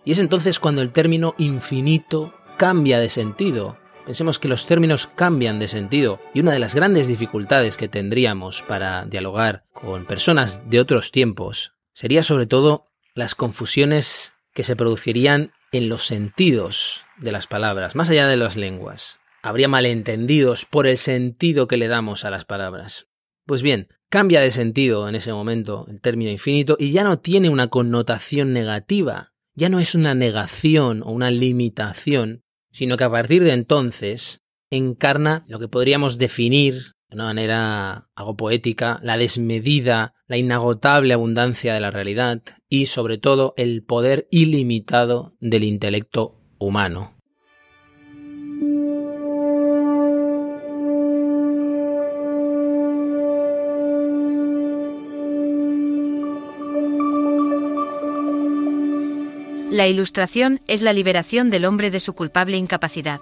Y 0.06 0.12
es 0.12 0.20
entonces 0.20 0.60
cuando 0.60 0.82
el 0.82 0.92
término 0.92 1.36
infinito 1.38 2.34
cambia 2.58 3.00
de 3.00 3.10
sentido. 3.10 3.78
Pensemos 4.06 4.40
que 4.40 4.48
los 4.48 4.66
términos 4.66 5.08
cambian 5.08 5.60
de 5.60 5.68
sentido 5.68 6.20
y 6.34 6.40
una 6.40 6.54
de 6.54 6.60
las 6.60 6.76
grandes 6.76 7.08
dificultades 7.08 7.76
que 7.76 7.90
tendríamos 7.90 8.62
para 8.62 9.06
dialogar 9.06 9.66
con 9.74 10.06
personas 10.06 10.70
de 10.70 10.80
otros 10.80 11.12
tiempos 11.12 11.74
sería 11.98 12.24
sobre 12.24 12.46
todo 12.46 12.88
las 13.16 13.36
confusiones 13.36 14.36
que 14.54 14.64
se 14.64 14.76
producirían 14.76 15.52
en 15.72 15.90
los 15.90 16.06
sentidos 16.06 17.04
de 17.18 17.32
las 17.32 17.48
palabras, 17.48 17.96
más 17.96 18.10
allá 18.10 18.28
de 18.28 18.38
las 18.38 18.56
lenguas. 18.56 19.20
Habría 19.42 19.68
malentendidos 19.68 20.66
por 20.66 20.88
el 20.88 20.98
sentido 20.98 21.68
que 21.68 21.78
le 21.78 21.88
damos 21.88 22.24
a 22.24 22.30
las 22.30 22.46
palabras. 22.46 23.08
Pues 23.46 23.62
bien, 23.62 23.90
cambia 24.10 24.42
de 24.42 24.52
sentido 24.52 25.08
en 25.10 25.16
ese 25.16 25.34
momento 25.34 25.86
el 25.90 26.02
término 26.02 26.32
infinito 26.32 26.76
y 26.80 26.92
ya 26.92 27.04
no 27.04 27.20
tiene 27.20 27.50
una 27.50 27.68
connotación 27.68 28.54
negativa, 28.54 29.34
ya 29.56 29.70
no 29.70 29.80
es 29.80 29.96
una 29.96 30.16
negación 30.16 31.04
o 31.04 31.12
una 31.12 31.32
limitación, 31.32 32.44
sino 32.72 32.98
que 32.98 33.04
a 33.04 33.12
partir 33.12 33.44
de 33.44 33.52
entonces 33.52 34.44
encarna 34.70 35.46
lo 35.48 35.60
que 35.60 35.68
podríamos 35.68 36.18
definir 36.18 36.94
de 37.10 37.16
una 37.16 37.26
manera 37.26 38.10
algo 38.16 38.36
poética, 38.36 39.00
la 39.02 39.18
desmedida, 39.18 40.14
la 40.28 40.38
inagotable 40.38 41.14
abundancia 41.14 41.74
de 41.74 41.80
la 41.80 41.92
realidad 41.92 42.42
y 42.68 42.88
sobre 42.88 43.18
todo 43.18 43.54
el 43.58 43.84
poder 43.84 44.28
ilimitado 44.30 45.32
del 45.40 45.64
intelecto 45.64 46.42
humano. 46.60 47.17
La 59.70 59.86
ilustración 59.86 60.62
es 60.68 60.82
la 60.82 60.94
liberación 60.94 61.50
del 61.50 61.66
hombre 61.66 61.92
de 61.92 62.00
su 62.00 62.14
culpable 62.14 62.56
incapacidad. 62.56 63.20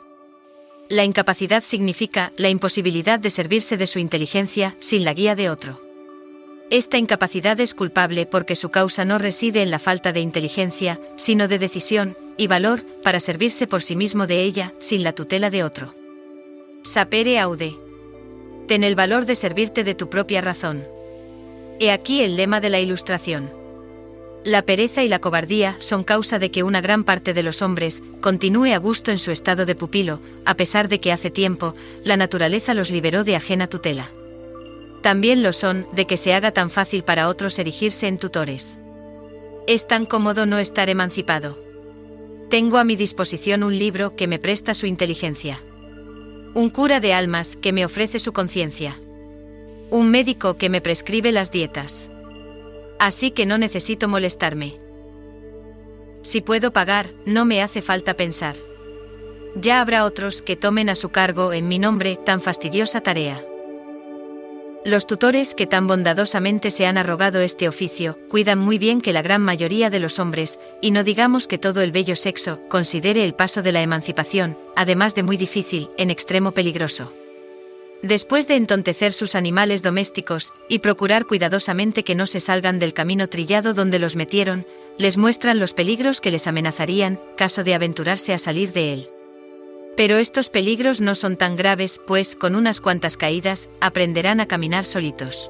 La 0.90 1.04
incapacidad 1.04 1.64
significa 1.64 2.32
la 2.38 2.50
imposibilidad 2.50 3.20
de 3.20 3.32
servirse 3.32 3.78
de 3.78 3.88
su 3.88 3.98
inteligencia 3.98 4.76
sin 4.80 5.04
la 5.04 5.16
guía 5.16 5.34
de 5.34 5.50
otro. 5.50 5.82
Esta 6.70 7.00
incapacidad 7.00 7.60
es 7.60 7.74
culpable 7.74 8.28
porque 8.28 8.54
su 8.54 8.70
causa 8.70 9.06
no 9.06 9.18
reside 9.18 9.64
en 9.64 9.72
la 9.72 9.80
falta 9.80 10.12
de 10.12 10.20
inteligencia, 10.20 11.00
sino 11.16 11.48
de 11.48 11.58
decisión 11.58 12.16
y 12.38 12.46
valor 12.46 12.84
para 13.02 13.20
servirse 13.20 13.66
por 13.66 13.82
sí 13.82 13.96
mismo 13.96 14.28
de 14.28 14.44
ella 14.44 14.72
sin 14.78 15.02
la 15.02 15.14
tutela 15.14 15.50
de 15.50 15.64
otro. 15.64 15.96
Sapere 16.84 17.40
aude. 17.40 17.76
Ten 18.68 18.84
el 18.84 18.94
valor 18.94 19.26
de 19.26 19.34
servirte 19.34 19.84
de 19.84 19.96
tu 19.96 20.12
propia 20.12 20.42
razón. 20.42 20.86
He 21.80 21.90
aquí 21.90 22.22
el 22.22 22.36
lema 22.36 22.62
de 22.62 22.70
la 22.70 22.80
ilustración. 22.80 23.65
La 24.46 24.62
pereza 24.62 25.04
y 25.04 25.08
la 25.08 25.18
cobardía 25.18 25.76
son 25.80 26.04
causa 26.04 26.38
de 26.38 26.52
que 26.52 26.62
una 26.62 26.80
gran 26.80 27.04
parte 27.04 27.34
de 27.34 27.42
los 27.42 27.64
hombres 27.64 28.04
continúe 28.22 28.76
a 28.76 28.78
gusto 28.78 29.10
en 29.10 29.18
su 29.18 29.32
estado 29.32 29.66
de 29.66 29.74
pupilo, 29.74 30.20
a 30.46 30.54
pesar 30.56 30.88
de 30.88 31.00
que 31.00 31.12
hace 31.12 31.32
tiempo 31.32 31.74
la 32.04 32.16
naturaleza 32.16 32.76
los 32.76 32.92
liberó 32.92 33.24
de 33.24 33.36
ajena 33.36 33.66
tutela. 33.66 34.12
También 35.02 35.42
lo 35.42 35.52
son 35.52 35.88
de 35.94 36.06
que 36.06 36.16
se 36.16 36.36
haga 36.36 36.52
tan 36.52 36.70
fácil 36.70 37.04
para 37.04 37.28
otros 37.28 37.58
erigirse 37.58 38.08
en 38.08 38.20
tutores. 38.20 38.78
Es 39.66 39.88
tan 39.88 40.06
cómodo 40.06 40.46
no 40.46 40.60
estar 40.60 40.92
emancipado. 40.92 41.58
Tengo 42.48 42.78
a 42.78 42.84
mi 42.84 42.96
disposición 42.96 43.64
un 43.64 43.80
libro 43.80 44.16
que 44.16 44.28
me 44.28 44.38
presta 44.38 44.76
su 44.76 44.86
inteligencia. 44.86 45.60
Un 46.54 46.70
cura 46.70 47.00
de 47.00 47.14
almas 47.14 47.56
que 47.56 47.74
me 47.74 47.84
ofrece 47.84 48.20
su 48.20 48.32
conciencia. 48.32 49.00
Un 49.90 50.12
médico 50.12 50.56
que 50.56 50.70
me 50.70 50.82
prescribe 50.82 51.32
las 51.32 51.52
dietas 51.52 52.12
así 53.00 53.32
que 53.32 53.46
no 53.46 53.58
necesito 53.58 54.08
molestarme. 54.08 54.78
Si 56.22 56.42
puedo 56.42 56.74
pagar, 56.74 57.12
no 57.26 57.46
me 57.46 57.62
hace 57.62 57.82
falta 57.82 58.16
pensar. 58.16 58.56
Ya 59.56 59.80
habrá 59.80 60.06
otros 60.06 60.42
que 60.42 60.56
tomen 60.56 60.90
a 60.90 60.96
su 60.96 61.10
cargo 61.10 61.54
en 61.54 61.68
mi 61.68 61.80
nombre 61.80 62.18
tan 62.18 62.42
fastidiosa 62.42 63.02
tarea. 63.02 63.42
Los 64.84 65.08
tutores 65.08 65.56
que 65.56 65.66
tan 65.66 65.88
bondadosamente 65.88 66.70
se 66.70 66.86
han 66.86 67.00
arrogado 67.00 67.40
este 67.40 67.68
oficio, 67.68 68.20
cuidan 68.30 68.60
muy 68.60 68.78
bien 68.78 69.02
que 69.02 69.14
la 69.14 69.24
gran 69.24 69.42
mayoría 69.42 69.90
de 69.90 70.00
los 70.00 70.20
hombres, 70.20 70.60
y 70.80 70.92
no 70.92 71.04
digamos 71.04 71.48
que 71.48 71.58
todo 71.58 71.82
el 71.82 71.92
bello 71.92 72.16
sexo, 72.16 72.60
considere 72.70 73.26
el 73.26 73.34
paso 73.34 73.64
de 73.64 73.72
la 73.72 73.82
emancipación, 73.82 74.58
además 74.76 75.16
de 75.16 75.24
muy 75.24 75.38
difícil, 75.38 75.90
en 75.98 76.12
extremo 76.12 76.52
peligroso. 76.52 77.12
Después 78.06 78.48
de 78.48 78.56
entontecer 78.56 79.14
sus 79.14 79.34
animales 79.34 79.82
domésticos, 79.82 80.54
y 80.70 80.78
procurar 80.78 81.26
cuidadosamente 81.26 82.04
que 82.04 82.14
no 82.14 82.28
se 82.28 82.40
salgan 82.40 82.78
del 82.78 82.94
camino 82.94 83.30
trillado 83.30 83.74
donde 83.74 83.98
los 83.98 84.16
metieron, 84.16 84.68
les 85.00 85.18
muestran 85.18 85.60
los 85.60 85.74
peligros 85.74 86.22
que 86.22 86.30
les 86.30 86.46
amenazarían, 86.46 87.20
caso 87.36 87.64
de 87.64 87.74
aventurarse 87.74 88.32
a 88.32 88.38
salir 88.38 88.74
de 88.74 88.94
él. 88.94 89.10
Pero 89.98 90.18
estos 90.18 90.50
peligros 90.50 91.02
no 91.02 91.16
son 91.16 91.36
tan 91.36 91.56
graves, 91.56 92.00
pues 92.06 92.36
con 92.36 92.54
unas 92.54 92.80
cuantas 92.80 93.18
caídas, 93.18 93.70
aprenderán 93.82 94.40
a 94.40 94.46
caminar 94.46 94.84
solitos. 94.84 95.50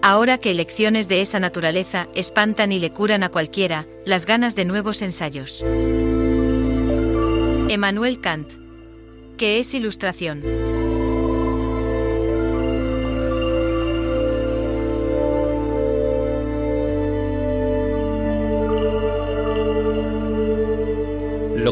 Ahora 0.00 0.38
que 0.38 0.54
lecciones 0.54 1.06
de 1.06 1.20
esa 1.20 1.38
naturaleza 1.38 2.08
espantan 2.14 2.72
y 2.72 2.78
le 2.78 2.94
curan 2.94 3.22
a 3.24 3.28
cualquiera 3.28 3.86
las 4.06 4.24
ganas 4.24 4.56
de 4.56 4.64
nuevos 4.64 5.02
ensayos. 5.02 5.62
Emmanuel 7.68 8.22
Kant. 8.22 8.52
¿Qué 9.36 9.58
es 9.58 9.74
ilustración? 9.74 10.77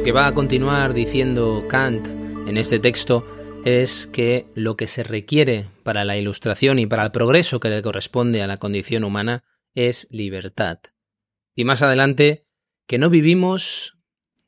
Que 0.06 0.12
va 0.12 0.28
a 0.28 0.34
continuar 0.34 0.94
diciendo 0.94 1.64
Kant 1.68 2.06
en 2.46 2.56
este 2.58 2.78
texto 2.78 3.26
es 3.64 4.06
que 4.06 4.46
lo 4.54 4.76
que 4.76 4.86
se 4.86 5.02
requiere 5.02 5.66
para 5.82 6.04
la 6.04 6.16
ilustración 6.16 6.78
y 6.78 6.86
para 6.86 7.02
el 7.02 7.10
progreso 7.10 7.58
que 7.58 7.70
le 7.70 7.82
corresponde 7.82 8.40
a 8.40 8.46
la 8.46 8.56
condición 8.56 9.02
humana 9.02 9.42
es 9.74 10.06
libertad. 10.12 10.78
Y 11.56 11.64
más 11.64 11.82
adelante, 11.82 12.46
que 12.86 12.98
no 12.98 13.10
vivimos, 13.10 13.98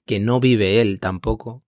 que 0.06 0.20
no 0.20 0.38
vive 0.38 0.80
él 0.80 1.00
tampoco, 1.00 1.64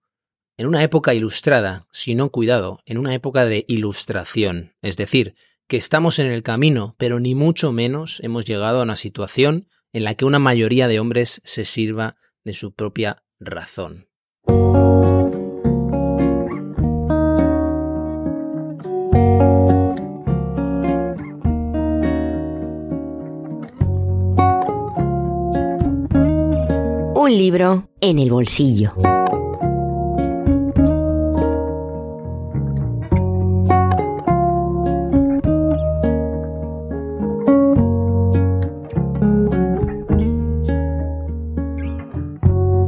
en 0.55 0.67
una 0.67 0.83
época 0.83 1.13
ilustrada, 1.13 1.85
sino 1.91 2.29
cuidado, 2.29 2.79
en 2.85 2.97
una 2.97 3.13
época 3.13 3.43
de 3.43 3.65
ilustración, 3.67 4.71
es 4.81 4.95
decir, 4.95 5.35
que 5.67 5.75
estamos 5.75 6.17
en 6.17 6.27
el 6.27 6.43
camino, 6.43 6.95
pero 6.97 7.19
ni 7.19 7.35
mucho 7.35 7.73
menos 7.73 8.21
hemos 8.23 8.45
llegado 8.45 8.79
a 8.79 8.83
una 8.83 8.95
situación 8.95 9.67
en 9.91 10.05
la 10.05 10.15
que 10.15 10.23
una 10.23 10.39
mayoría 10.39 10.87
de 10.87 11.01
hombres 11.01 11.41
se 11.43 11.65
sirva 11.65 12.15
de 12.45 12.53
su 12.53 12.73
propia 12.73 13.23
razón. 13.41 14.05
Un 27.13 27.37
libro 27.37 27.89
en 27.99 28.19
el 28.19 28.31
bolsillo. 28.31 28.93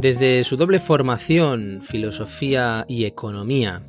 Desde 0.04 0.44
su 0.44 0.58
doble 0.58 0.80
formación, 0.80 1.80
filosofía 1.80 2.84
y 2.86 3.06
economía, 3.06 3.80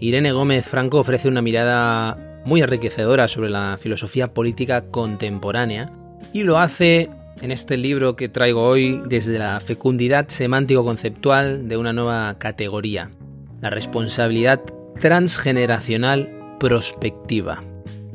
Irene 0.00 0.32
Gómez 0.32 0.66
Franco 0.66 0.98
ofrece 0.98 1.28
una 1.28 1.40
mirada 1.40 2.42
muy 2.44 2.62
enriquecedora 2.62 3.28
sobre 3.28 3.48
la 3.48 3.78
filosofía 3.80 4.34
política 4.34 4.86
contemporánea 4.90 5.92
y 6.32 6.42
lo 6.42 6.58
hace 6.58 7.10
en 7.40 7.52
este 7.52 7.76
libro 7.76 8.16
que 8.16 8.28
traigo 8.28 8.64
hoy 8.64 9.00
desde 9.06 9.38
la 9.38 9.60
fecundidad 9.60 10.26
semántico-conceptual 10.26 11.68
de 11.68 11.76
una 11.76 11.92
nueva 11.92 12.36
categoría, 12.40 13.12
la 13.60 13.70
responsabilidad 13.70 14.60
transgeneracional 15.00 16.56
prospectiva. 16.58 17.62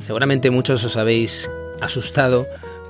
Seguramente 0.00 0.50
muchos 0.50 0.84
os 0.84 0.98
habéis 0.98 1.50
asustado 1.80 2.46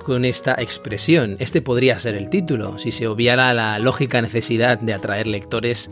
con 0.09 0.25
esta 0.25 0.55
expresión. 0.55 1.37
Este 1.38 1.61
podría 1.61 1.99
ser 1.99 2.14
el 2.14 2.31
título, 2.31 2.79
si 2.79 2.92
se 2.92 3.07
obviara 3.07 3.53
la 3.53 3.79
lógica 3.79 4.23
necesidad 4.23 4.79
de 4.79 4.94
atraer 4.94 5.27
lectores, 5.27 5.90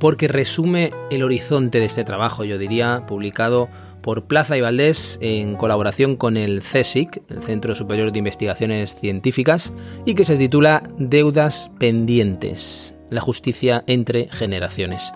porque 0.00 0.26
resume 0.26 0.90
el 1.10 1.22
horizonte 1.22 1.78
de 1.78 1.84
este 1.84 2.02
trabajo, 2.02 2.44
yo 2.44 2.56
diría, 2.56 3.04
publicado 3.06 3.68
por 4.00 4.24
Plaza 4.24 4.56
y 4.56 4.62
Valdés 4.62 5.18
en 5.20 5.54
colaboración 5.54 6.16
con 6.16 6.38
el 6.38 6.60
CSIC, 6.60 7.20
el 7.28 7.42
Centro 7.42 7.74
Superior 7.74 8.10
de 8.10 8.20
Investigaciones 8.20 8.94
Científicas, 8.94 9.74
y 10.06 10.14
que 10.14 10.24
se 10.24 10.38
titula 10.38 10.88
Deudas 10.96 11.70
pendientes, 11.78 12.94
la 13.10 13.20
justicia 13.20 13.84
entre 13.86 14.30
generaciones. 14.32 15.12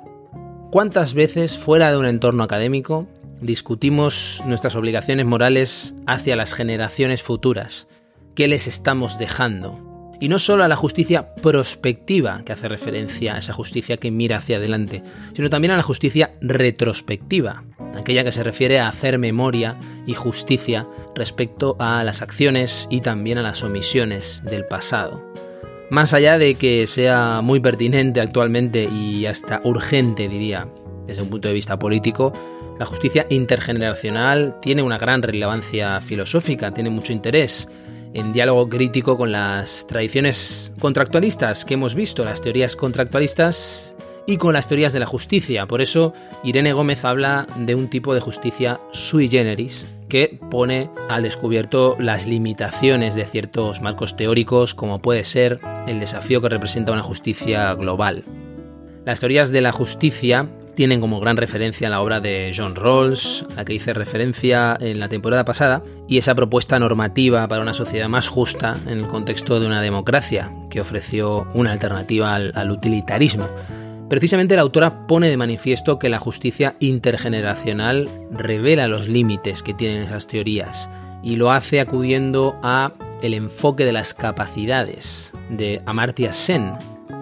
¿Cuántas 0.71 1.15
veces 1.15 1.57
fuera 1.57 1.91
de 1.91 1.97
un 1.97 2.05
entorno 2.05 2.45
académico 2.45 3.07
discutimos 3.41 4.43
nuestras 4.45 4.77
obligaciones 4.77 5.25
morales 5.25 5.95
hacia 6.07 6.37
las 6.37 6.53
generaciones 6.53 7.23
futuras? 7.23 7.89
Qué 8.35 8.49
les 8.49 8.67
estamos 8.67 9.19
dejando. 9.19 9.93
Y 10.21 10.29
no 10.29 10.39
solo 10.39 10.63
a 10.63 10.69
la 10.69 10.77
justicia 10.77 11.35
prospectiva, 11.35 12.43
que 12.45 12.53
hace 12.53 12.69
referencia 12.69 13.35
a 13.35 13.39
esa 13.39 13.53
justicia 13.53 13.97
que 13.97 14.13
mira 14.13 14.37
hacia 14.37 14.59
adelante, 14.59 15.03
sino 15.35 15.51
también 15.51 15.73
a 15.73 15.77
la 15.77 15.83
justicia 15.83 16.35
retrospectiva, 16.41 17.65
aquella 17.97 18.23
que 18.23 18.31
se 18.31 18.45
refiere 18.45 18.79
a 18.79 18.87
hacer 18.87 19.19
memoria 19.19 19.77
y 20.07 20.15
justicia 20.15 20.87
respecto 21.17 21.77
a 21.81 22.05
las 22.05 22.23
acciones 22.23 22.87
y 22.89 23.01
también 23.01 23.39
a 23.39 23.43
las 23.43 23.65
omisiones 23.65 24.43
del 24.45 24.65
pasado. 24.65 25.33
Más 25.91 26.15
allá 26.15 26.39
de 26.39 26.55
que 26.55 26.87
sea 26.87 27.41
muy 27.43 27.61
pertinente 27.61 28.21
actualmente 28.21 28.85
y 28.85 29.27
hasta 29.27 29.61
urgente, 29.65 30.29
diría, 30.29 30.69
desde 31.07 31.23
un 31.23 31.31
punto 31.31 31.49
de 31.49 31.55
vista 31.55 31.79
político, 31.79 32.33
la 32.79 32.87
justicia 32.87 33.27
intergeneracional 33.29 34.59
tiene 34.63 34.83
una 34.83 34.99
gran 34.99 35.21
relevancia 35.21 36.01
filosófica, 36.01 36.73
tiene 36.73 36.91
mucho 36.91 37.13
interés 37.13 37.69
en 38.15 38.33
diálogo 38.33 38.69
crítico 38.69 39.17
con 39.17 39.33
las 39.33 39.87
tradiciones 39.87 40.73
contractualistas 40.79 41.65
que 41.65 41.75
hemos 41.75 41.95
visto, 41.95 42.25
las 42.25 42.43
teorías 42.43 42.77
contractualistas 42.77 43.97
y 44.27 44.37
con 44.37 44.55
las 44.55 44.69
teorías 44.69 44.93
de 44.93 45.01
la 45.01 45.07
justicia. 45.07 45.67
Por 45.67 45.83
eso 45.83 46.13
Irene 46.45 46.73
Gómez 46.73 47.05
habla 47.05 47.47
de 47.57 47.75
un 47.75 47.89
tipo 47.89 48.15
de 48.15 48.21
justicia 48.21 48.79
sui 48.93 49.29
generis 49.29 49.87
que 50.09 50.39
pone 50.51 50.91
al 51.09 51.23
descubierto 51.23 51.97
las 51.99 52.27
limitaciones 52.27 53.15
de 53.15 53.27
ciertos 53.27 53.81
marcos 53.81 54.17
teóricos 54.17 54.75
como 54.75 54.99
puede 55.01 55.25
ser 55.25 55.59
el 55.87 56.01
desafío 56.01 56.41
que 56.41 56.51
representa 56.51 56.93
una 56.93 57.03
justicia 57.03 57.73
global. 57.75 58.25
Las 59.05 59.21
teorías 59.21 59.51
de 59.51 59.63
la 59.63 59.73
justicia 59.73 60.49
tienen 60.75 61.01
como 61.01 61.21
gran 61.21 61.37
referencia 61.37 61.91
la 61.91 62.01
obra 62.01 62.21
de 62.21 62.53
John 62.57 62.75
Rawls, 62.75 63.47
a 63.53 63.57
la 63.57 63.65
que 63.65 63.75
hice 63.75 63.93
referencia 63.93 64.77
en 64.81 64.99
la 64.99 65.09
temporada 65.09 65.45
pasada, 65.45 65.83
y 66.09 66.19
esa 66.19 66.35
propuesta 66.35 66.79
normativa 66.79 67.47
para 67.49 67.63
una 67.63 67.75
sociedad 67.75 68.09
más 68.09 68.29
justa 68.29 68.77
en 68.87 68.99
el 68.99 69.07
contexto 69.07 69.61
de 69.61 69.67
una 69.67 69.83
democracia, 69.83 70.51
que 70.71 70.81
ofreció 70.81 71.47
una 71.55 71.73
alternativa 71.73 72.35
al, 72.35 72.53
al 72.55 72.71
utilitarismo. 72.71 73.47
Precisamente 74.09 74.57
la 74.57 74.63
autora 74.63 75.07
pone 75.07 75.31
de 75.31 75.37
manifiesto 75.37 75.99
que 75.99 76.11
la 76.11 76.19
justicia 76.19 76.75
intergeneracional 76.81 78.09
revela 78.31 78.87
los 78.87 79.09
límites 79.09 79.63
que 79.63 79.73
tienen 79.73 80.03
esas 80.03 80.27
teorías 80.27 80.91
y 81.23 81.37
lo 81.37 81.51
hace 81.51 81.81
acudiendo 81.81 82.59
a 82.63 82.93
el 83.23 83.35
enfoque 83.35 83.85
de 83.85 83.93
las 83.93 84.13
capacidades 84.13 85.33
de 85.49 85.81
Amartya 85.87 86.33
Sen, 86.33 86.73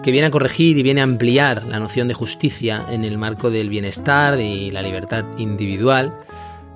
que 0.03 0.11
viene 0.11 0.27
a 0.27 0.31
corregir 0.31 0.77
y 0.77 0.83
viene 0.83 1.01
a 1.01 1.05
ampliar 1.05 1.65
la 1.65 1.79
noción 1.79 2.07
de 2.07 2.13
justicia 2.13 2.85
en 2.89 3.03
el 3.03 3.17
marco 3.17 3.51
del 3.51 3.69
bienestar 3.69 4.39
y 4.39 4.71
la 4.71 4.81
libertad 4.81 5.25
individual, 5.37 6.13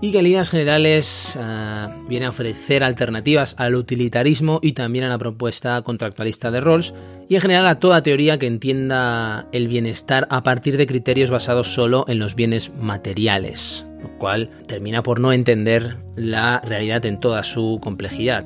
y 0.01 0.11
que 0.11 0.19
en 0.19 0.25
líneas 0.25 0.49
generales 0.49 1.38
ah, 1.41 1.95
viene 2.07 2.27
a 2.27 2.29
ofrecer 2.29 2.83
alternativas 2.83 3.55
al 3.57 3.75
utilitarismo 3.75 4.59
y 4.61 4.73
también 4.73 5.05
a 5.05 5.09
la 5.09 5.17
propuesta 5.17 5.81
contractualista 5.81 6.51
de 6.51 6.61
Rawls, 6.61 6.93
y 7.27 7.35
en 7.35 7.41
general 7.41 7.65
a 7.67 7.79
toda 7.79 8.03
teoría 8.03 8.38
que 8.38 8.47
entienda 8.47 9.47
el 9.51 9.67
bienestar 9.67 10.27
a 10.29 10.43
partir 10.43 10.77
de 10.77 10.85
criterios 10.85 11.31
basados 11.31 11.73
solo 11.73 12.05
en 12.07 12.19
los 12.19 12.35
bienes 12.35 12.71
materiales, 12.75 13.88
lo 14.01 14.09
cual 14.17 14.51
termina 14.67 15.01
por 15.01 15.19
no 15.19 15.33
entender 15.33 15.97
la 16.15 16.61
realidad 16.61 17.05
en 17.05 17.19
toda 17.19 17.41
su 17.43 17.79
complejidad. 17.81 18.45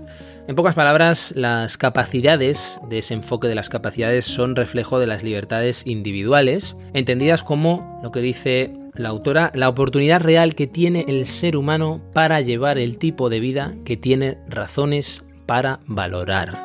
En 0.50 0.56
pocas 0.56 0.74
palabras, 0.74 1.32
las 1.36 1.78
capacidades 1.78 2.82
de 2.90 2.98
ese 2.98 3.14
enfoque 3.14 3.48
de 3.48 3.54
las 3.54 3.70
capacidades 3.70 4.26
son 4.26 4.56
reflejo 4.56 4.98
de 4.98 5.06
las 5.06 5.22
libertades 5.22 5.86
individuales, 5.86 6.76
entendidas 6.94 7.44
como, 7.44 8.00
lo 8.02 8.12
que 8.12 8.22
dice 8.22 8.74
la 8.96 9.10
autora, 9.10 9.52
la 9.54 9.70
oportunidad 9.70 10.22
real 10.22 10.56
que 10.56 10.66
tiene 10.66 11.06
el 11.08 11.28
ser 11.28 11.56
humano 11.56 12.02
para 12.14 12.42
llevar 12.42 12.80
el 12.80 12.98
tipo 12.98 13.30
de 13.30 13.40
vida 13.40 13.76
que 13.86 13.96
tiene 13.96 14.40
razones 14.48 15.24
para 15.46 15.82
valorar. 15.86 16.58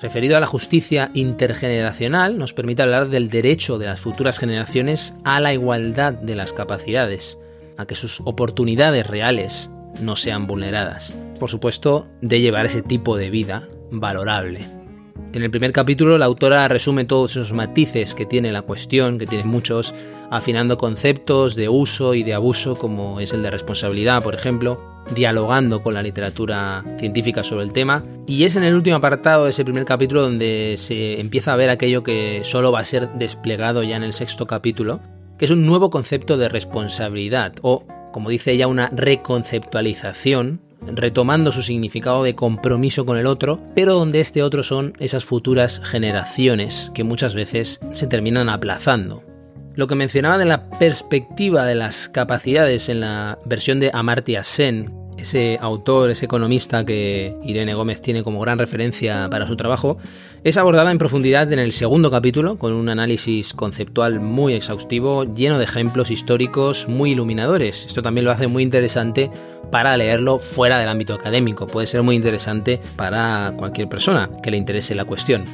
referido 0.00 0.36
a 0.36 0.40
la 0.40 0.46
justicia 0.46 1.10
intergeneracional, 1.12 2.38
nos 2.38 2.52
permite 2.52 2.82
hablar 2.82 3.08
del 3.08 3.28
derecho 3.28 3.76
de 3.76 3.86
las 3.86 3.98
futuras 3.98 4.38
generaciones 4.38 5.16
a 5.24 5.40
la 5.40 5.52
igualdad 5.52 6.12
de 6.12 6.36
las 6.36 6.52
capacidades, 6.52 7.40
a 7.76 7.86
que 7.86 7.96
sus 7.96 8.20
oportunidades 8.20 9.04
reales 9.04 9.68
no 10.00 10.14
sean 10.14 10.46
vulneradas. 10.46 11.12
Por 11.42 11.50
supuesto, 11.50 12.06
de 12.20 12.40
llevar 12.40 12.66
ese 12.66 12.82
tipo 12.82 13.16
de 13.16 13.28
vida 13.28 13.68
valorable. 13.90 14.60
En 15.32 15.42
el 15.42 15.50
primer 15.50 15.72
capítulo 15.72 16.16
la 16.16 16.26
autora 16.26 16.68
resume 16.68 17.04
todos 17.04 17.32
esos 17.32 17.52
matices 17.52 18.14
que 18.14 18.26
tiene 18.26 18.52
la 18.52 18.62
cuestión, 18.62 19.18
que 19.18 19.26
tiene 19.26 19.42
muchos, 19.42 19.92
afinando 20.30 20.78
conceptos 20.78 21.56
de 21.56 21.68
uso 21.68 22.14
y 22.14 22.22
de 22.22 22.34
abuso 22.34 22.76
como 22.76 23.18
es 23.18 23.32
el 23.32 23.42
de 23.42 23.50
responsabilidad, 23.50 24.22
por 24.22 24.36
ejemplo, 24.36 24.80
dialogando 25.16 25.82
con 25.82 25.94
la 25.94 26.02
literatura 26.04 26.84
científica 27.00 27.42
sobre 27.42 27.64
el 27.64 27.72
tema. 27.72 28.04
Y 28.28 28.44
es 28.44 28.54
en 28.54 28.62
el 28.62 28.76
último 28.76 28.94
apartado 28.94 29.42
de 29.42 29.50
ese 29.50 29.64
primer 29.64 29.84
capítulo 29.84 30.22
donde 30.22 30.74
se 30.76 31.18
empieza 31.18 31.54
a 31.54 31.56
ver 31.56 31.70
aquello 31.70 32.04
que 32.04 32.42
solo 32.44 32.70
va 32.70 32.78
a 32.78 32.84
ser 32.84 33.08
desplegado 33.14 33.82
ya 33.82 33.96
en 33.96 34.04
el 34.04 34.12
sexto 34.12 34.46
capítulo, 34.46 35.00
que 35.38 35.46
es 35.46 35.50
un 35.50 35.66
nuevo 35.66 35.90
concepto 35.90 36.36
de 36.36 36.48
responsabilidad, 36.48 37.54
o, 37.62 37.84
como 38.12 38.30
dice 38.30 38.52
ella, 38.52 38.68
una 38.68 38.90
reconceptualización, 38.90 40.60
retomando 40.86 41.52
su 41.52 41.62
significado 41.62 42.24
de 42.24 42.34
compromiso 42.34 43.04
con 43.06 43.16
el 43.16 43.26
otro, 43.26 43.60
pero 43.74 43.94
donde 43.94 44.20
este 44.20 44.42
otro 44.42 44.62
son 44.62 44.94
esas 44.98 45.24
futuras 45.24 45.80
generaciones 45.84 46.90
que 46.94 47.04
muchas 47.04 47.34
veces 47.34 47.80
se 47.92 48.06
terminan 48.06 48.48
aplazando. 48.48 49.22
Lo 49.74 49.86
que 49.86 49.94
mencionaba 49.94 50.36
de 50.36 50.44
la 50.44 50.68
perspectiva 50.68 51.64
de 51.64 51.74
las 51.74 52.08
capacidades 52.08 52.88
en 52.88 53.00
la 53.00 53.38
versión 53.46 53.80
de 53.80 53.90
Amartya 53.92 54.44
Sen, 54.44 55.01
ese 55.18 55.58
autor, 55.60 56.10
ese 56.10 56.24
economista 56.24 56.84
que 56.84 57.36
Irene 57.44 57.74
Gómez 57.74 58.02
tiene 58.02 58.22
como 58.22 58.40
gran 58.40 58.58
referencia 58.58 59.28
para 59.30 59.46
su 59.46 59.56
trabajo, 59.56 59.98
es 60.44 60.56
abordada 60.56 60.90
en 60.90 60.98
profundidad 60.98 61.52
en 61.52 61.58
el 61.58 61.72
segundo 61.72 62.10
capítulo, 62.10 62.56
con 62.56 62.72
un 62.72 62.88
análisis 62.88 63.54
conceptual 63.54 64.20
muy 64.20 64.54
exhaustivo, 64.54 65.24
lleno 65.24 65.58
de 65.58 65.64
ejemplos 65.64 66.10
históricos 66.10 66.88
muy 66.88 67.12
iluminadores. 67.12 67.86
Esto 67.86 68.02
también 68.02 68.24
lo 68.24 68.32
hace 68.32 68.48
muy 68.48 68.62
interesante 68.62 69.30
para 69.70 69.96
leerlo 69.96 70.38
fuera 70.38 70.78
del 70.78 70.88
ámbito 70.88 71.14
académico. 71.14 71.66
Puede 71.66 71.86
ser 71.86 72.02
muy 72.02 72.16
interesante 72.16 72.80
para 72.96 73.54
cualquier 73.56 73.88
persona 73.88 74.30
que 74.42 74.50
le 74.50 74.56
interese 74.56 74.94
la 74.94 75.04
cuestión. 75.04 75.44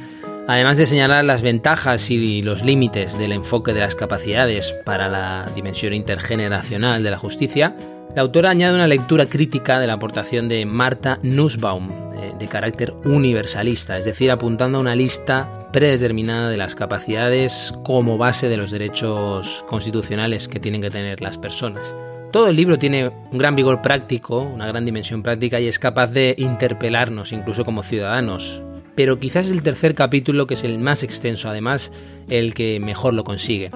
Además 0.47 0.79
de 0.79 0.87
señalar 0.87 1.23
las 1.25 1.43
ventajas 1.43 2.09
y 2.09 2.41
los 2.41 2.63
límites 2.63 3.19
del 3.19 3.33
enfoque 3.33 3.71
de 3.71 3.81
las 3.81 3.93
capacidades 3.93 4.73
para 4.83 5.07
la 5.07 5.45
dimensión 5.53 5.93
intergeneracional 5.93 7.03
de 7.03 7.11
la 7.11 7.19
justicia, 7.19 7.75
la 8.15 8.21
autora 8.23 8.49
añade 8.49 8.75
una 8.75 8.87
lectura 8.87 9.27
crítica 9.27 9.79
de 9.79 9.87
la 9.87 9.93
aportación 9.93 10.49
de 10.49 10.65
Marta 10.65 11.19
Nussbaum, 11.21 11.89
eh, 12.15 12.33
de 12.37 12.47
carácter 12.47 12.93
universalista, 13.05 13.97
es 13.97 14.05
decir, 14.05 14.31
apuntando 14.31 14.79
a 14.79 14.81
una 14.81 14.95
lista 14.95 15.69
predeterminada 15.71 16.49
de 16.49 16.57
las 16.57 16.73
capacidades 16.73 17.73
como 17.83 18.17
base 18.17 18.49
de 18.49 18.57
los 18.57 18.71
derechos 18.71 19.63
constitucionales 19.67 20.47
que 20.47 20.59
tienen 20.59 20.81
que 20.81 20.89
tener 20.89 21.21
las 21.21 21.37
personas. 21.37 21.95
Todo 22.31 22.47
el 22.47 22.55
libro 22.55 22.77
tiene 22.79 23.09
un 23.31 23.37
gran 23.37 23.55
vigor 23.55 23.81
práctico, 23.81 24.41
una 24.41 24.67
gran 24.67 24.85
dimensión 24.85 25.21
práctica 25.23 25.59
y 25.59 25.67
es 25.67 25.79
capaz 25.79 26.07
de 26.07 26.35
interpelarnos 26.37 27.31
incluso 27.31 27.63
como 27.63 27.83
ciudadanos, 27.83 28.61
pero 28.95 29.19
quizás 29.19 29.49
el 29.49 29.63
tercer 29.63 29.95
capítulo, 29.95 30.45
que 30.45 30.55
es 30.55 30.63
el 30.63 30.79
más 30.79 31.03
extenso 31.03 31.49
además, 31.49 31.91
el 32.27 32.53
que 32.53 32.79
mejor 32.79 33.13
lo 33.13 33.23
consigue. 33.23 33.69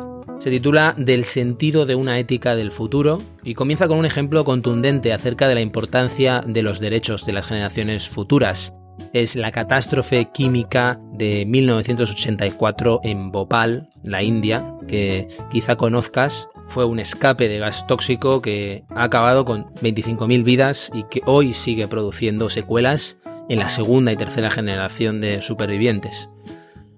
Se 0.43 0.51
titula 0.51 0.93
Del 0.97 1.23
sentido 1.23 1.86
de 1.86 1.95
una 1.95 2.19
ética 2.19 2.53
del 2.53 2.69
futuro 2.69 3.19
y 3.45 3.53
comienza 3.53 3.88
con 3.88 3.97
un 3.97 4.06
ejemplo 4.06 4.43
contundente 4.43 5.13
acerca 5.13 5.47
de 5.47 5.56
la 5.56 5.62
importancia 5.62 6.43
de 6.45 6.62
los 6.62 6.82
derechos 6.82 7.25
de 7.25 7.32
las 7.32 7.47
generaciones 7.47 8.10
futuras. 8.10 8.75
Es 9.13 9.38
la 9.38 9.53
catástrofe 9.53 10.32
química 10.34 10.99
de 11.13 11.45
1984 11.45 12.99
en 13.06 13.32
Bhopal, 13.32 13.88
la 14.03 14.21
India, 14.21 14.65
que 14.86 15.29
quizá 15.49 15.77
conozcas. 15.77 16.49
Fue 16.67 16.84
un 16.84 16.99
escape 16.99 17.47
de 17.47 17.60
gas 17.60 17.88
tóxico 17.88 18.41
que 18.41 18.84
ha 18.89 19.03
acabado 19.03 19.45
con 19.45 19.67
25.000 19.75 20.43
vidas 20.43 20.91
y 20.93 21.03
que 21.03 21.21
hoy 21.25 21.53
sigue 21.53 21.88
produciendo 21.88 22.49
secuelas 22.49 23.17
en 23.47 23.60
la 23.60 23.69
segunda 23.69 24.12
y 24.12 24.17
tercera 24.17 24.51
generación 24.51 25.21
de 25.21 25.41
supervivientes. 25.41 26.29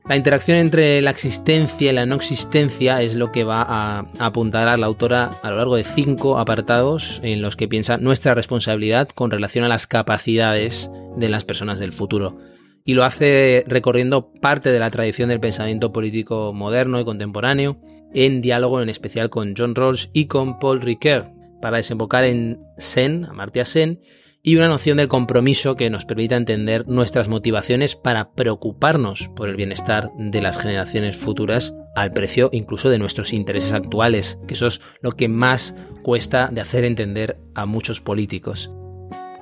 La 0.07 0.15
interacción 0.15 0.57
entre 0.59 1.01
la 1.01 1.09
existencia 1.09 1.89
y 1.89 1.93
la 1.93 2.05
no 2.05 2.13
existencia 2.13 3.01
es 3.01 3.15
lo 3.15 3.31
que 3.31 3.43
va 3.43 3.63
a 3.63 4.05
apuntar 4.19 4.67
a 4.67 4.77
la 4.77 4.85
autora 4.85 5.31
a 5.41 5.49
lo 5.49 5.57
largo 5.57 5.77
de 5.77 5.83
cinco 5.83 6.37
apartados 6.37 7.19
en 7.23 7.41
los 7.41 7.55
que 7.55 7.67
piensa 7.67 7.97
nuestra 7.97 8.35
responsabilidad 8.35 9.09
con 9.09 9.31
relación 9.31 9.65
a 9.65 9.67
las 9.67 9.87
capacidades 9.87 10.91
de 11.17 11.27
las 11.27 11.43
personas 11.43 11.79
del 11.79 11.91
futuro. 11.91 12.37
Y 12.83 12.93
lo 12.93 13.03
hace 13.03 13.63
recorriendo 13.65 14.31
parte 14.31 14.71
de 14.71 14.79
la 14.79 14.91
tradición 14.91 15.29
del 15.29 15.39
pensamiento 15.39 15.91
político 15.91 16.53
moderno 16.53 16.99
y 16.99 17.05
contemporáneo, 17.05 17.81
en 18.13 18.41
diálogo 18.41 18.83
en 18.83 18.89
especial 18.89 19.31
con 19.31 19.55
John 19.57 19.73
Rawls 19.73 20.11
y 20.13 20.27
con 20.27 20.59
Paul 20.59 20.81
Ricoeur, 20.81 21.31
para 21.63 21.77
desembocar 21.77 22.25
en 22.25 22.59
Sen, 22.77 23.25
Amartya 23.25 23.65
Sen, 23.65 24.01
y 24.45 24.55
una 24.57 24.67
noción 24.67 24.97
del 24.97 25.07
compromiso 25.07 25.75
que 25.75 25.89
nos 25.89 26.05
permita 26.05 26.35
entender 26.35 26.87
nuestras 26.87 27.27
motivaciones 27.27 27.95
para 27.95 28.29
preocuparnos 28.33 29.27
por 29.35 29.49
el 29.49 29.55
bienestar 29.55 30.11
de 30.17 30.39
las 30.39 30.59
generaciones 30.59 31.17
futuras 31.17 31.73
al 31.95 32.11
precio 32.11 32.49
incluso 32.53 32.89
de 32.91 32.99
nuestros 32.99 33.33
intereses 33.33 33.73
actuales, 33.73 34.37
que 34.47 34.53
eso 34.53 34.67
es 34.67 34.81
lo 35.01 35.13
que 35.13 35.29
más 35.29 35.75
cuesta 36.03 36.49
de 36.51 36.61
hacer 36.61 36.85
entender 36.85 37.39
a 37.55 37.65
muchos 37.65 38.01
políticos. 38.01 38.69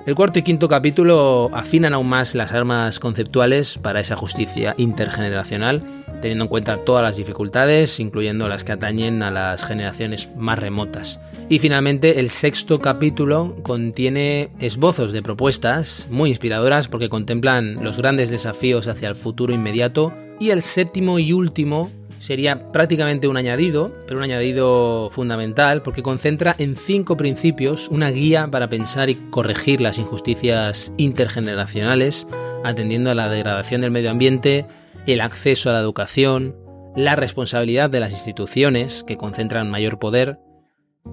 El 0.06 0.14
cuarto 0.14 0.38
y 0.38 0.42
quinto 0.42 0.68
capítulo 0.68 1.48
afinan 1.54 1.94
aún 1.94 2.10
más 2.10 2.34
las 2.34 2.52
armas 2.52 3.00
conceptuales 3.00 3.78
para 3.78 4.00
esa 4.00 4.16
justicia 4.16 4.74
intergeneracional, 4.76 5.82
teniendo 6.20 6.44
en 6.44 6.48
cuenta 6.48 6.76
todas 6.76 7.02
las 7.02 7.16
dificultades, 7.16 7.98
incluyendo 8.00 8.46
las 8.46 8.64
que 8.64 8.72
atañen 8.72 9.22
a 9.22 9.30
las 9.30 9.64
generaciones 9.64 10.28
más 10.36 10.58
remotas. 10.58 11.22
Y 11.48 11.58
finalmente 11.58 12.20
el 12.20 12.28
sexto 12.28 12.80
capítulo 12.80 13.56
contiene 13.62 14.50
esbozos 14.60 15.10
de 15.12 15.22
propuestas 15.22 16.06
muy 16.10 16.28
inspiradoras 16.28 16.86
porque 16.88 17.08
contemplan 17.08 17.82
los 17.82 17.96
grandes 17.96 18.28
desafíos 18.28 18.88
hacia 18.88 19.08
el 19.08 19.16
futuro 19.16 19.54
inmediato. 19.54 20.12
Y 20.38 20.50
el 20.50 20.60
séptimo 20.60 21.18
y 21.18 21.32
último 21.32 21.90
sería 22.24 22.72
prácticamente 22.72 23.28
un 23.28 23.36
añadido, 23.36 23.92
pero 24.06 24.16
un 24.16 24.24
añadido 24.24 25.10
fundamental 25.10 25.82
porque 25.82 26.02
concentra 26.02 26.56
en 26.58 26.74
cinco 26.74 27.18
principios 27.18 27.88
una 27.88 28.10
guía 28.10 28.48
para 28.50 28.68
pensar 28.68 29.10
y 29.10 29.14
corregir 29.14 29.82
las 29.82 29.98
injusticias 29.98 30.94
intergeneracionales, 30.96 32.26
atendiendo 32.64 33.10
a 33.10 33.14
la 33.14 33.28
degradación 33.28 33.82
del 33.82 33.90
medio 33.90 34.10
ambiente, 34.10 34.64
el 35.06 35.20
acceso 35.20 35.68
a 35.68 35.74
la 35.74 35.80
educación, 35.80 36.56
la 36.96 37.14
responsabilidad 37.14 37.90
de 37.90 38.00
las 38.00 38.12
instituciones 38.12 39.04
que 39.04 39.18
concentran 39.18 39.70
mayor 39.70 39.98
poder, 39.98 40.38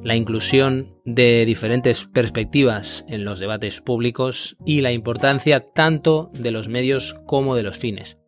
la 0.04 0.16
inclusión 0.16 0.96
de 1.04 1.44
diferentes 1.46 2.06
perspectivas 2.06 3.04
en 3.10 3.26
los 3.26 3.40
debates 3.40 3.82
públicos 3.82 4.56
y 4.66 4.80
la 4.80 4.94
importancia 4.94 5.60
tanto 5.60 6.30
de 6.32 6.52
los 6.52 6.70
medios 6.70 7.20
como 7.26 7.56
de 7.56 7.64
los 7.64 7.78
fines. 7.78 8.21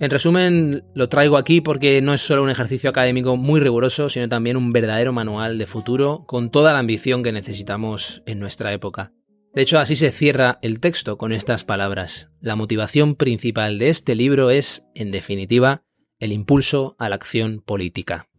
En 0.00 0.10
resumen, 0.10 0.82
lo 0.94 1.10
traigo 1.10 1.36
aquí 1.36 1.60
porque 1.60 2.00
no 2.00 2.14
es 2.14 2.22
solo 2.22 2.42
un 2.42 2.48
ejercicio 2.48 2.88
académico 2.88 3.36
muy 3.36 3.60
riguroso, 3.60 4.08
sino 4.08 4.30
también 4.30 4.56
un 4.56 4.72
verdadero 4.72 5.12
manual 5.12 5.58
de 5.58 5.66
futuro 5.66 6.24
con 6.26 6.50
toda 6.50 6.72
la 6.72 6.78
ambición 6.78 7.22
que 7.22 7.32
necesitamos 7.32 8.22
en 8.24 8.38
nuestra 8.38 8.72
época. 8.72 9.12
De 9.52 9.60
hecho, 9.60 9.78
así 9.78 9.96
se 9.96 10.10
cierra 10.10 10.58
el 10.62 10.80
texto 10.80 11.18
con 11.18 11.32
estas 11.32 11.64
palabras. 11.64 12.30
La 12.40 12.56
motivación 12.56 13.14
principal 13.14 13.78
de 13.78 13.90
este 13.90 14.14
libro 14.14 14.48
es, 14.48 14.86
en 14.94 15.10
definitiva, 15.10 15.82
el 16.18 16.32
impulso 16.32 16.96
a 16.98 17.10
la 17.10 17.16
acción 17.16 17.60
política. 17.60 18.30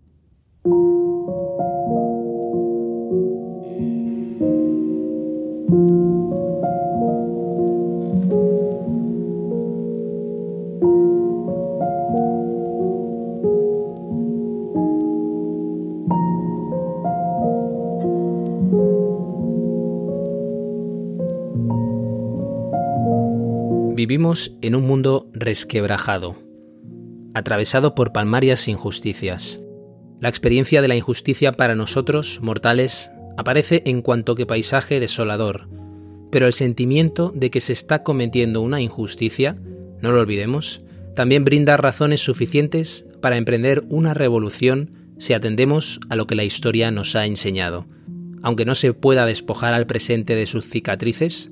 Vivimos 24.03 24.57
en 24.63 24.73
un 24.73 24.87
mundo 24.87 25.29
resquebrajado, 25.31 26.35
atravesado 27.35 27.93
por 27.93 28.11
palmarias 28.11 28.67
injusticias. 28.67 29.59
La 30.19 30.27
experiencia 30.27 30.81
de 30.81 30.87
la 30.87 30.95
injusticia 30.95 31.51
para 31.51 31.75
nosotros, 31.75 32.39
mortales, 32.41 33.11
aparece 33.37 33.83
en 33.85 34.01
cuanto 34.01 34.33
que 34.33 34.47
paisaje 34.47 34.99
desolador, 34.99 35.69
pero 36.31 36.47
el 36.47 36.53
sentimiento 36.53 37.31
de 37.35 37.51
que 37.51 37.59
se 37.59 37.73
está 37.73 38.01
cometiendo 38.01 38.61
una 38.61 38.81
injusticia, 38.81 39.61
no 40.01 40.11
lo 40.11 40.21
olvidemos, 40.21 40.83
también 41.15 41.45
brinda 41.45 41.77
razones 41.77 42.21
suficientes 42.21 43.05
para 43.21 43.37
emprender 43.37 43.83
una 43.87 44.15
revolución 44.15 45.13
si 45.19 45.33
atendemos 45.33 45.99
a 46.09 46.15
lo 46.15 46.25
que 46.25 46.33
la 46.33 46.43
historia 46.43 46.89
nos 46.89 47.15
ha 47.15 47.27
enseñado. 47.27 47.85
Aunque 48.41 48.65
no 48.65 48.73
se 48.73 48.93
pueda 48.93 49.27
despojar 49.27 49.75
al 49.75 49.85
presente 49.85 50.35
de 50.35 50.47
sus 50.47 50.65
cicatrices, 50.65 51.51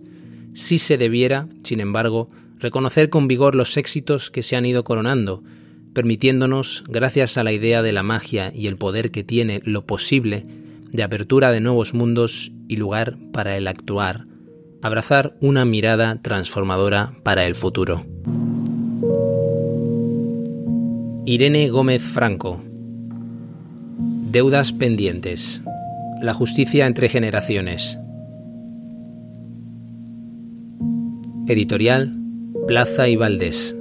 sí 0.54 0.78
se 0.78 0.98
debiera, 0.98 1.48
sin 1.64 1.80
embargo, 1.80 2.30
reconocer 2.60 3.10
con 3.10 3.28
vigor 3.28 3.56
los 3.56 3.78
éxitos 3.78 4.32
que 4.32 4.42
se 4.42 4.56
han 4.56 4.66
ido 4.66 4.84
coronando, 4.84 5.44
permitiéndonos, 5.94 6.84
gracias 6.88 7.38
a 7.38 7.44
la 7.44 7.52
idea 7.52 7.82
de 7.82 7.94
la 7.94 8.04
magia 8.04 8.52
y 8.54 8.68
el 8.68 8.78
poder 8.78 9.12
que 9.12 9.24
tiene 9.24 9.62
lo 9.64 9.86
posible, 9.86 10.46
de 10.92 11.04
apertura 11.04 11.52
de 11.52 11.62
nuevos 11.62 11.94
mundos 11.94 12.52
y 12.68 12.76
lugar 12.76 13.18
para 13.32 13.58
el 13.58 13.68
actuar, 13.68 14.26
abrazar 14.82 15.36
una 15.42 15.66
mirada 15.66 16.22
transformadora 16.22 17.14
para 17.24 17.46
el 17.46 17.56
futuro. 17.56 18.06
Irene 21.26 21.70
Gómez 21.70 22.02
Franco 22.02 22.64
Deudas 24.32 24.74
pendientes. 24.74 25.64
La 26.22 26.36
justicia 26.36 26.86
entre 26.86 27.10
generaciones. 27.10 27.98
Editorial 31.50 32.16
Plaza 32.68 33.08
y 33.08 33.16
Valdés. 33.16 33.79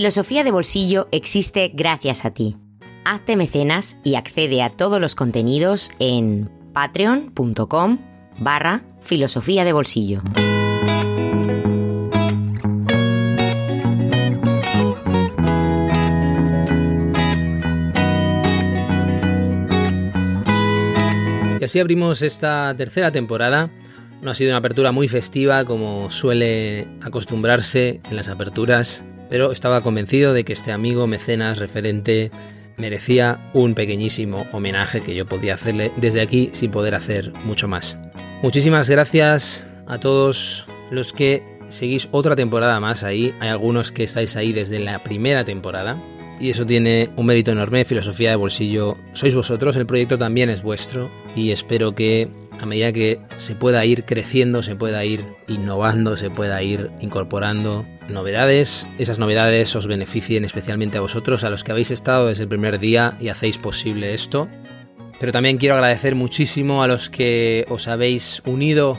Filosofía 0.00 0.44
de 0.44 0.50
Bolsillo 0.50 1.08
existe 1.12 1.70
gracias 1.74 2.24
a 2.24 2.30
ti. 2.30 2.56
Hazte 3.04 3.36
mecenas 3.36 3.98
y 4.02 4.14
accede 4.14 4.62
a 4.62 4.70
todos 4.70 4.98
los 4.98 5.14
contenidos 5.14 5.90
en 5.98 6.48
patreon.com 6.72 7.98
barra 8.38 8.80
filosofía 9.02 9.62
de 9.62 9.74
bolsillo. 9.74 10.22
Y 21.60 21.62
así 21.62 21.78
abrimos 21.78 22.22
esta 22.22 22.74
tercera 22.74 23.12
temporada. 23.12 23.68
No 24.22 24.30
ha 24.30 24.34
sido 24.34 24.50
una 24.50 24.60
apertura 24.60 24.92
muy 24.92 25.08
festiva 25.08 25.66
como 25.66 26.08
suele 26.08 26.88
acostumbrarse 27.02 28.00
en 28.08 28.16
las 28.16 28.28
aperturas 28.28 29.04
pero 29.30 29.52
estaba 29.52 29.80
convencido 29.80 30.34
de 30.34 30.44
que 30.44 30.52
este 30.52 30.72
amigo 30.72 31.06
mecenas 31.06 31.58
referente 31.58 32.30
merecía 32.76 33.38
un 33.54 33.74
pequeñísimo 33.74 34.46
homenaje 34.52 35.00
que 35.00 35.14
yo 35.14 35.24
podía 35.24 35.54
hacerle 35.54 35.92
desde 35.96 36.20
aquí 36.20 36.50
sin 36.52 36.70
poder 36.70 36.94
hacer 36.94 37.32
mucho 37.44 37.68
más. 37.68 37.98
Muchísimas 38.42 38.90
gracias 38.90 39.66
a 39.86 39.98
todos 39.98 40.66
los 40.90 41.12
que 41.12 41.42
seguís 41.68 42.08
otra 42.10 42.34
temporada 42.36 42.80
más 42.80 43.04
ahí. 43.04 43.32
Hay 43.40 43.48
algunos 43.48 43.92
que 43.92 44.04
estáis 44.04 44.36
ahí 44.36 44.52
desde 44.52 44.80
la 44.80 44.98
primera 44.98 45.44
temporada. 45.44 45.96
Y 46.40 46.50
eso 46.50 46.64
tiene 46.64 47.10
un 47.16 47.26
mérito 47.26 47.52
enorme, 47.52 47.84
filosofía 47.84 48.30
de 48.30 48.36
bolsillo. 48.36 48.96
Sois 49.12 49.34
vosotros, 49.34 49.76
el 49.76 49.84
proyecto 49.84 50.16
también 50.16 50.48
es 50.48 50.62
vuestro 50.62 51.10
y 51.34 51.50
espero 51.50 51.94
que 51.94 52.28
a 52.60 52.66
medida 52.66 52.92
que 52.92 53.20
se 53.38 53.54
pueda 53.54 53.84
ir 53.84 54.04
creciendo, 54.04 54.62
se 54.62 54.76
pueda 54.76 55.04
ir 55.04 55.24
innovando, 55.48 56.16
se 56.16 56.30
pueda 56.30 56.62
ir 56.62 56.90
incorporando 57.00 57.86
novedades, 58.08 58.86
esas 58.98 59.18
novedades 59.18 59.74
os 59.76 59.86
beneficien 59.86 60.44
especialmente 60.44 60.98
a 60.98 61.00
vosotros, 61.00 61.44
a 61.44 61.50
los 61.50 61.64
que 61.64 61.72
habéis 61.72 61.90
estado 61.90 62.26
desde 62.26 62.42
el 62.42 62.48
primer 62.48 62.78
día 62.78 63.16
y 63.20 63.28
hacéis 63.28 63.56
posible 63.56 64.12
esto. 64.12 64.48
Pero 65.18 65.32
también 65.32 65.58
quiero 65.58 65.74
agradecer 65.74 66.14
muchísimo 66.14 66.82
a 66.82 66.86
los 66.86 67.08
que 67.08 67.64
os 67.68 67.88
habéis 67.88 68.42
unido 68.46 68.98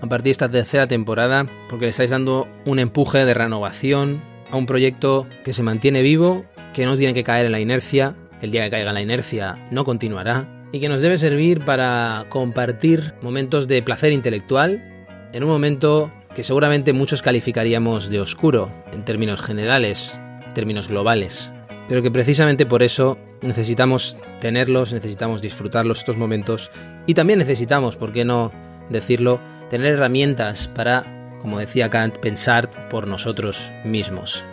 a 0.00 0.06
partir 0.06 0.24
de 0.24 0.30
esta 0.30 0.50
tercera 0.50 0.86
temporada, 0.86 1.46
porque 1.68 1.86
le 1.86 1.90
estáis 1.90 2.10
dando 2.10 2.48
un 2.64 2.78
empuje 2.78 3.24
de 3.24 3.34
renovación 3.34 4.20
a 4.50 4.56
un 4.56 4.66
proyecto 4.66 5.26
que 5.44 5.52
se 5.52 5.62
mantiene 5.62 6.02
vivo, 6.02 6.44
que 6.74 6.86
no 6.86 6.96
tiene 6.96 7.14
que 7.14 7.24
caer 7.24 7.46
en 7.46 7.52
la 7.52 7.60
inercia, 7.60 8.14
el 8.40 8.50
día 8.50 8.64
que 8.64 8.70
caiga 8.70 8.90
en 8.90 8.94
la 8.94 9.02
inercia 9.02 9.58
no 9.70 9.84
continuará, 9.84 10.59
y 10.72 10.80
que 10.80 10.88
nos 10.88 11.02
debe 11.02 11.18
servir 11.18 11.64
para 11.64 12.26
compartir 12.28 13.14
momentos 13.22 13.68
de 13.68 13.82
placer 13.82 14.12
intelectual 14.12 15.06
en 15.32 15.42
un 15.42 15.50
momento 15.50 16.12
que 16.34 16.44
seguramente 16.44 16.92
muchos 16.92 17.22
calificaríamos 17.22 18.08
de 18.08 18.20
oscuro 18.20 18.70
en 18.92 19.04
términos 19.04 19.40
generales, 19.40 20.20
en 20.46 20.54
términos 20.54 20.88
globales, 20.88 21.52
pero 21.88 22.02
que 22.02 22.10
precisamente 22.10 22.66
por 22.66 22.82
eso 22.82 23.18
necesitamos 23.42 24.16
tenerlos, 24.40 24.92
necesitamos 24.92 25.42
disfrutarlos 25.42 25.98
estos 25.98 26.16
momentos 26.16 26.70
y 27.06 27.14
también 27.14 27.38
necesitamos, 27.38 27.96
¿por 27.96 28.12
qué 28.12 28.24
no 28.24 28.52
decirlo?, 28.90 29.40
tener 29.70 29.94
herramientas 29.94 30.68
para, 30.68 31.38
como 31.40 31.58
decía 31.58 31.90
Kant, 31.90 32.18
pensar 32.18 32.88
por 32.88 33.06
nosotros 33.06 33.70
mismos. 33.84 34.44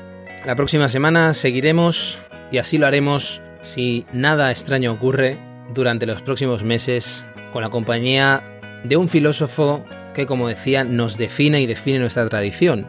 La 0.46 0.56
próxima 0.56 0.90
semana 0.90 1.34
seguiremos 1.34 2.20
y 2.52 2.60
así 2.60 2.78
lo 2.78 2.88
haremos 2.88 3.42
si 3.62 4.06
nada 4.14 4.52
extraño 4.52 4.94
ocurre 4.94 5.47
durante 5.74 6.06
los 6.06 6.22
próximos 6.22 6.64
meses 6.64 7.28
con 7.54 7.62
la 7.62 7.70
compañía 7.70 8.44
de 8.84 8.98
un 8.98 9.10
filósofo 9.10 9.84
que, 10.14 10.26
como 10.26 10.48
decía, 10.48 10.84
nos 10.84 11.18
define 11.18 11.62
y 11.62 11.66
define 11.66 12.00
nuestra 12.00 12.28
tradición. 12.28 12.86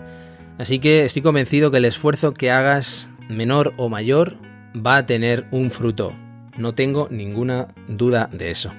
Así 0.58 0.78
que 0.78 1.04
estoy 1.04 1.22
convencido 1.22 1.70
que 1.70 1.78
el 1.78 1.84
esfuerzo 1.84 2.34
que 2.34 2.50
hagas, 2.50 3.10
menor 3.28 3.74
o 3.76 3.88
mayor, 3.88 4.36
va 4.74 4.96
a 4.96 5.06
tener 5.06 5.46
un 5.50 5.70
fruto. 5.70 6.12
No 6.56 6.74
tengo 6.74 7.08
ninguna 7.10 7.74
duda 7.86 8.28
de 8.32 8.50
eso. 8.50 8.72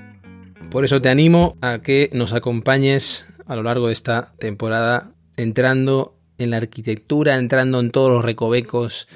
Por 0.70 0.86
eso 0.86 1.02
te 1.02 1.10
animo 1.10 1.58
a 1.62 1.80
que 1.80 2.10
nos 2.14 2.34
acompañes 2.34 3.28
a 3.48 3.56
lo 3.56 3.64
largo 3.64 3.88
de 3.88 3.94
esta 3.94 4.34
temporada 4.38 5.12
entrando 5.38 6.16
en 6.38 6.52
la 6.52 6.58
arquitectura, 6.58 7.36
entrando 7.36 7.80
en 7.80 7.92
todos 7.92 8.12
los 8.12 8.24
recovecos 8.24 9.08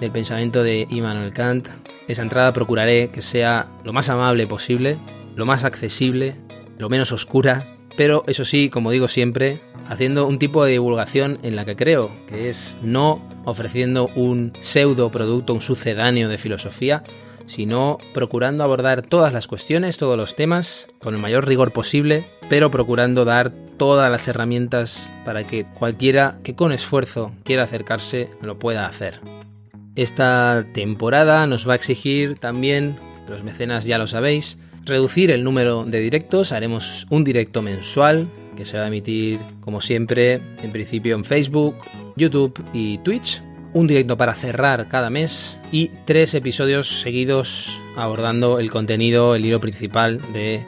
del 0.00 0.10
pensamiento 0.10 0.62
de 0.62 0.86
Immanuel 0.90 1.32
Kant. 1.32 1.68
Esa 2.12 2.20
entrada 2.20 2.52
procuraré 2.52 3.08
que 3.08 3.22
sea 3.22 3.68
lo 3.84 3.94
más 3.94 4.10
amable 4.10 4.46
posible, 4.46 4.98
lo 5.34 5.46
más 5.46 5.64
accesible, 5.64 6.36
lo 6.76 6.90
menos 6.90 7.10
oscura, 7.10 7.64
pero 7.96 8.22
eso 8.26 8.44
sí, 8.44 8.68
como 8.68 8.90
digo 8.90 9.08
siempre, 9.08 9.60
haciendo 9.88 10.26
un 10.26 10.38
tipo 10.38 10.62
de 10.62 10.72
divulgación 10.72 11.38
en 11.42 11.56
la 11.56 11.64
que 11.64 11.74
creo, 11.74 12.10
que 12.28 12.50
es 12.50 12.76
no 12.82 13.26
ofreciendo 13.46 14.10
un 14.14 14.52
pseudo 14.60 15.10
producto, 15.10 15.54
un 15.54 15.62
sucedáneo 15.62 16.28
de 16.28 16.36
filosofía, 16.36 17.02
sino 17.46 17.96
procurando 18.12 18.62
abordar 18.62 19.00
todas 19.00 19.32
las 19.32 19.46
cuestiones, 19.46 19.96
todos 19.96 20.18
los 20.18 20.36
temas, 20.36 20.88
con 20.98 21.14
el 21.14 21.20
mayor 21.22 21.48
rigor 21.48 21.72
posible, 21.72 22.26
pero 22.50 22.70
procurando 22.70 23.24
dar 23.24 23.52
todas 23.78 24.12
las 24.12 24.28
herramientas 24.28 25.10
para 25.24 25.44
que 25.44 25.64
cualquiera 25.64 26.40
que 26.42 26.54
con 26.54 26.72
esfuerzo 26.72 27.32
quiera 27.42 27.62
acercarse 27.62 28.28
lo 28.42 28.58
pueda 28.58 28.86
hacer. 28.86 29.18
Esta 29.94 30.64
temporada 30.72 31.46
nos 31.46 31.68
va 31.68 31.74
a 31.74 31.76
exigir 31.76 32.38
también, 32.38 32.96
los 33.28 33.44
mecenas 33.44 33.84
ya 33.84 33.98
lo 33.98 34.06
sabéis, 34.06 34.58
reducir 34.86 35.30
el 35.30 35.44
número 35.44 35.84
de 35.84 36.00
directos. 36.00 36.52
Haremos 36.52 37.06
un 37.10 37.24
directo 37.24 37.60
mensual 37.60 38.26
que 38.56 38.64
se 38.64 38.78
va 38.78 38.84
a 38.84 38.88
emitir, 38.88 39.38
como 39.60 39.82
siempre, 39.82 40.40
en 40.62 40.72
principio 40.72 41.14
en 41.14 41.24
Facebook, 41.24 41.74
YouTube 42.16 42.58
y 42.72 42.98
Twitch. 42.98 43.42
Un 43.74 43.86
directo 43.86 44.16
para 44.16 44.34
cerrar 44.34 44.88
cada 44.88 45.10
mes 45.10 45.58
y 45.70 45.90
tres 46.06 46.34
episodios 46.34 47.00
seguidos 47.00 47.80
abordando 47.96 48.58
el 48.60 48.70
contenido, 48.70 49.34
el 49.34 49.44
hilo 49.44 49.60
principal 49.60 50.20
de 50.32 50.62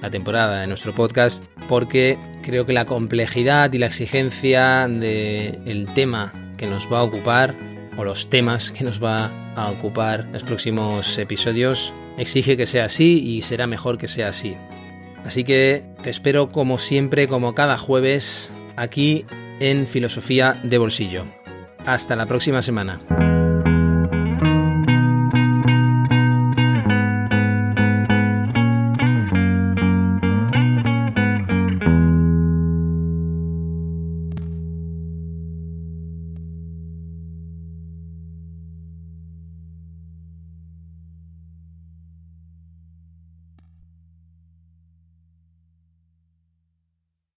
la 0.00 0.10
temporada 0.10 0.60
de 0.60 0.66
nuestro 0.66 0.94
podcast, 0.94 1.44
porque 1.68 2.18
creo 2.42 2.64
que 2.64 2.72
la 2.72 2.86
complejidad 2.86 3.72
y 3.72 3.78
la 3.78 3.86
exigencia 3.86 4.88
del 4.88 5.86
tema 5.94 6.32
que 6.56 6.66
nos 6.66 6.90
va 6.92 7.00
a 7.00 7.02
ocupar 7.02 7.54
o 8.00 8.04
los 8.04 8.30
temas 8.30 8.72
que 8.72 8.82
nos 8.82 9.02
va 9.02 9.30
a 9.54 9.70
ocupar 9.70 10.26
los 10.32 10.42
próximos 10.42 11.18
episodios 11.18 11.92
exige 12.16 12.56
que 12.56 12.64
sea 12.64 12.86
así 12.86 13.22
y 13.22 13.42
será 13.42 13.66
mejor 13.66 13.98
que 13.98 14.08
sea 14.08 14.28
así. 14.28 14.56
Así 15.24 15.44
que 15.44 15.82
te 16.02 16.08
espero 16.08 16.48
como 16.48 16.78
siempre, 16.78 17.28
como 17.28 17.54
cada 17.54 17.76
jueves, 17.76 18.52
aquí 18.76 19.26
en 19.60 19.86
Filosofía 19.86 20.58
de 20.62 20.78
Bolsillo. 20.78 21.26
Hasta 21.84 22.16
la 22.16 22.24
próxima 22.24 22.62
semana. 22.62 23.29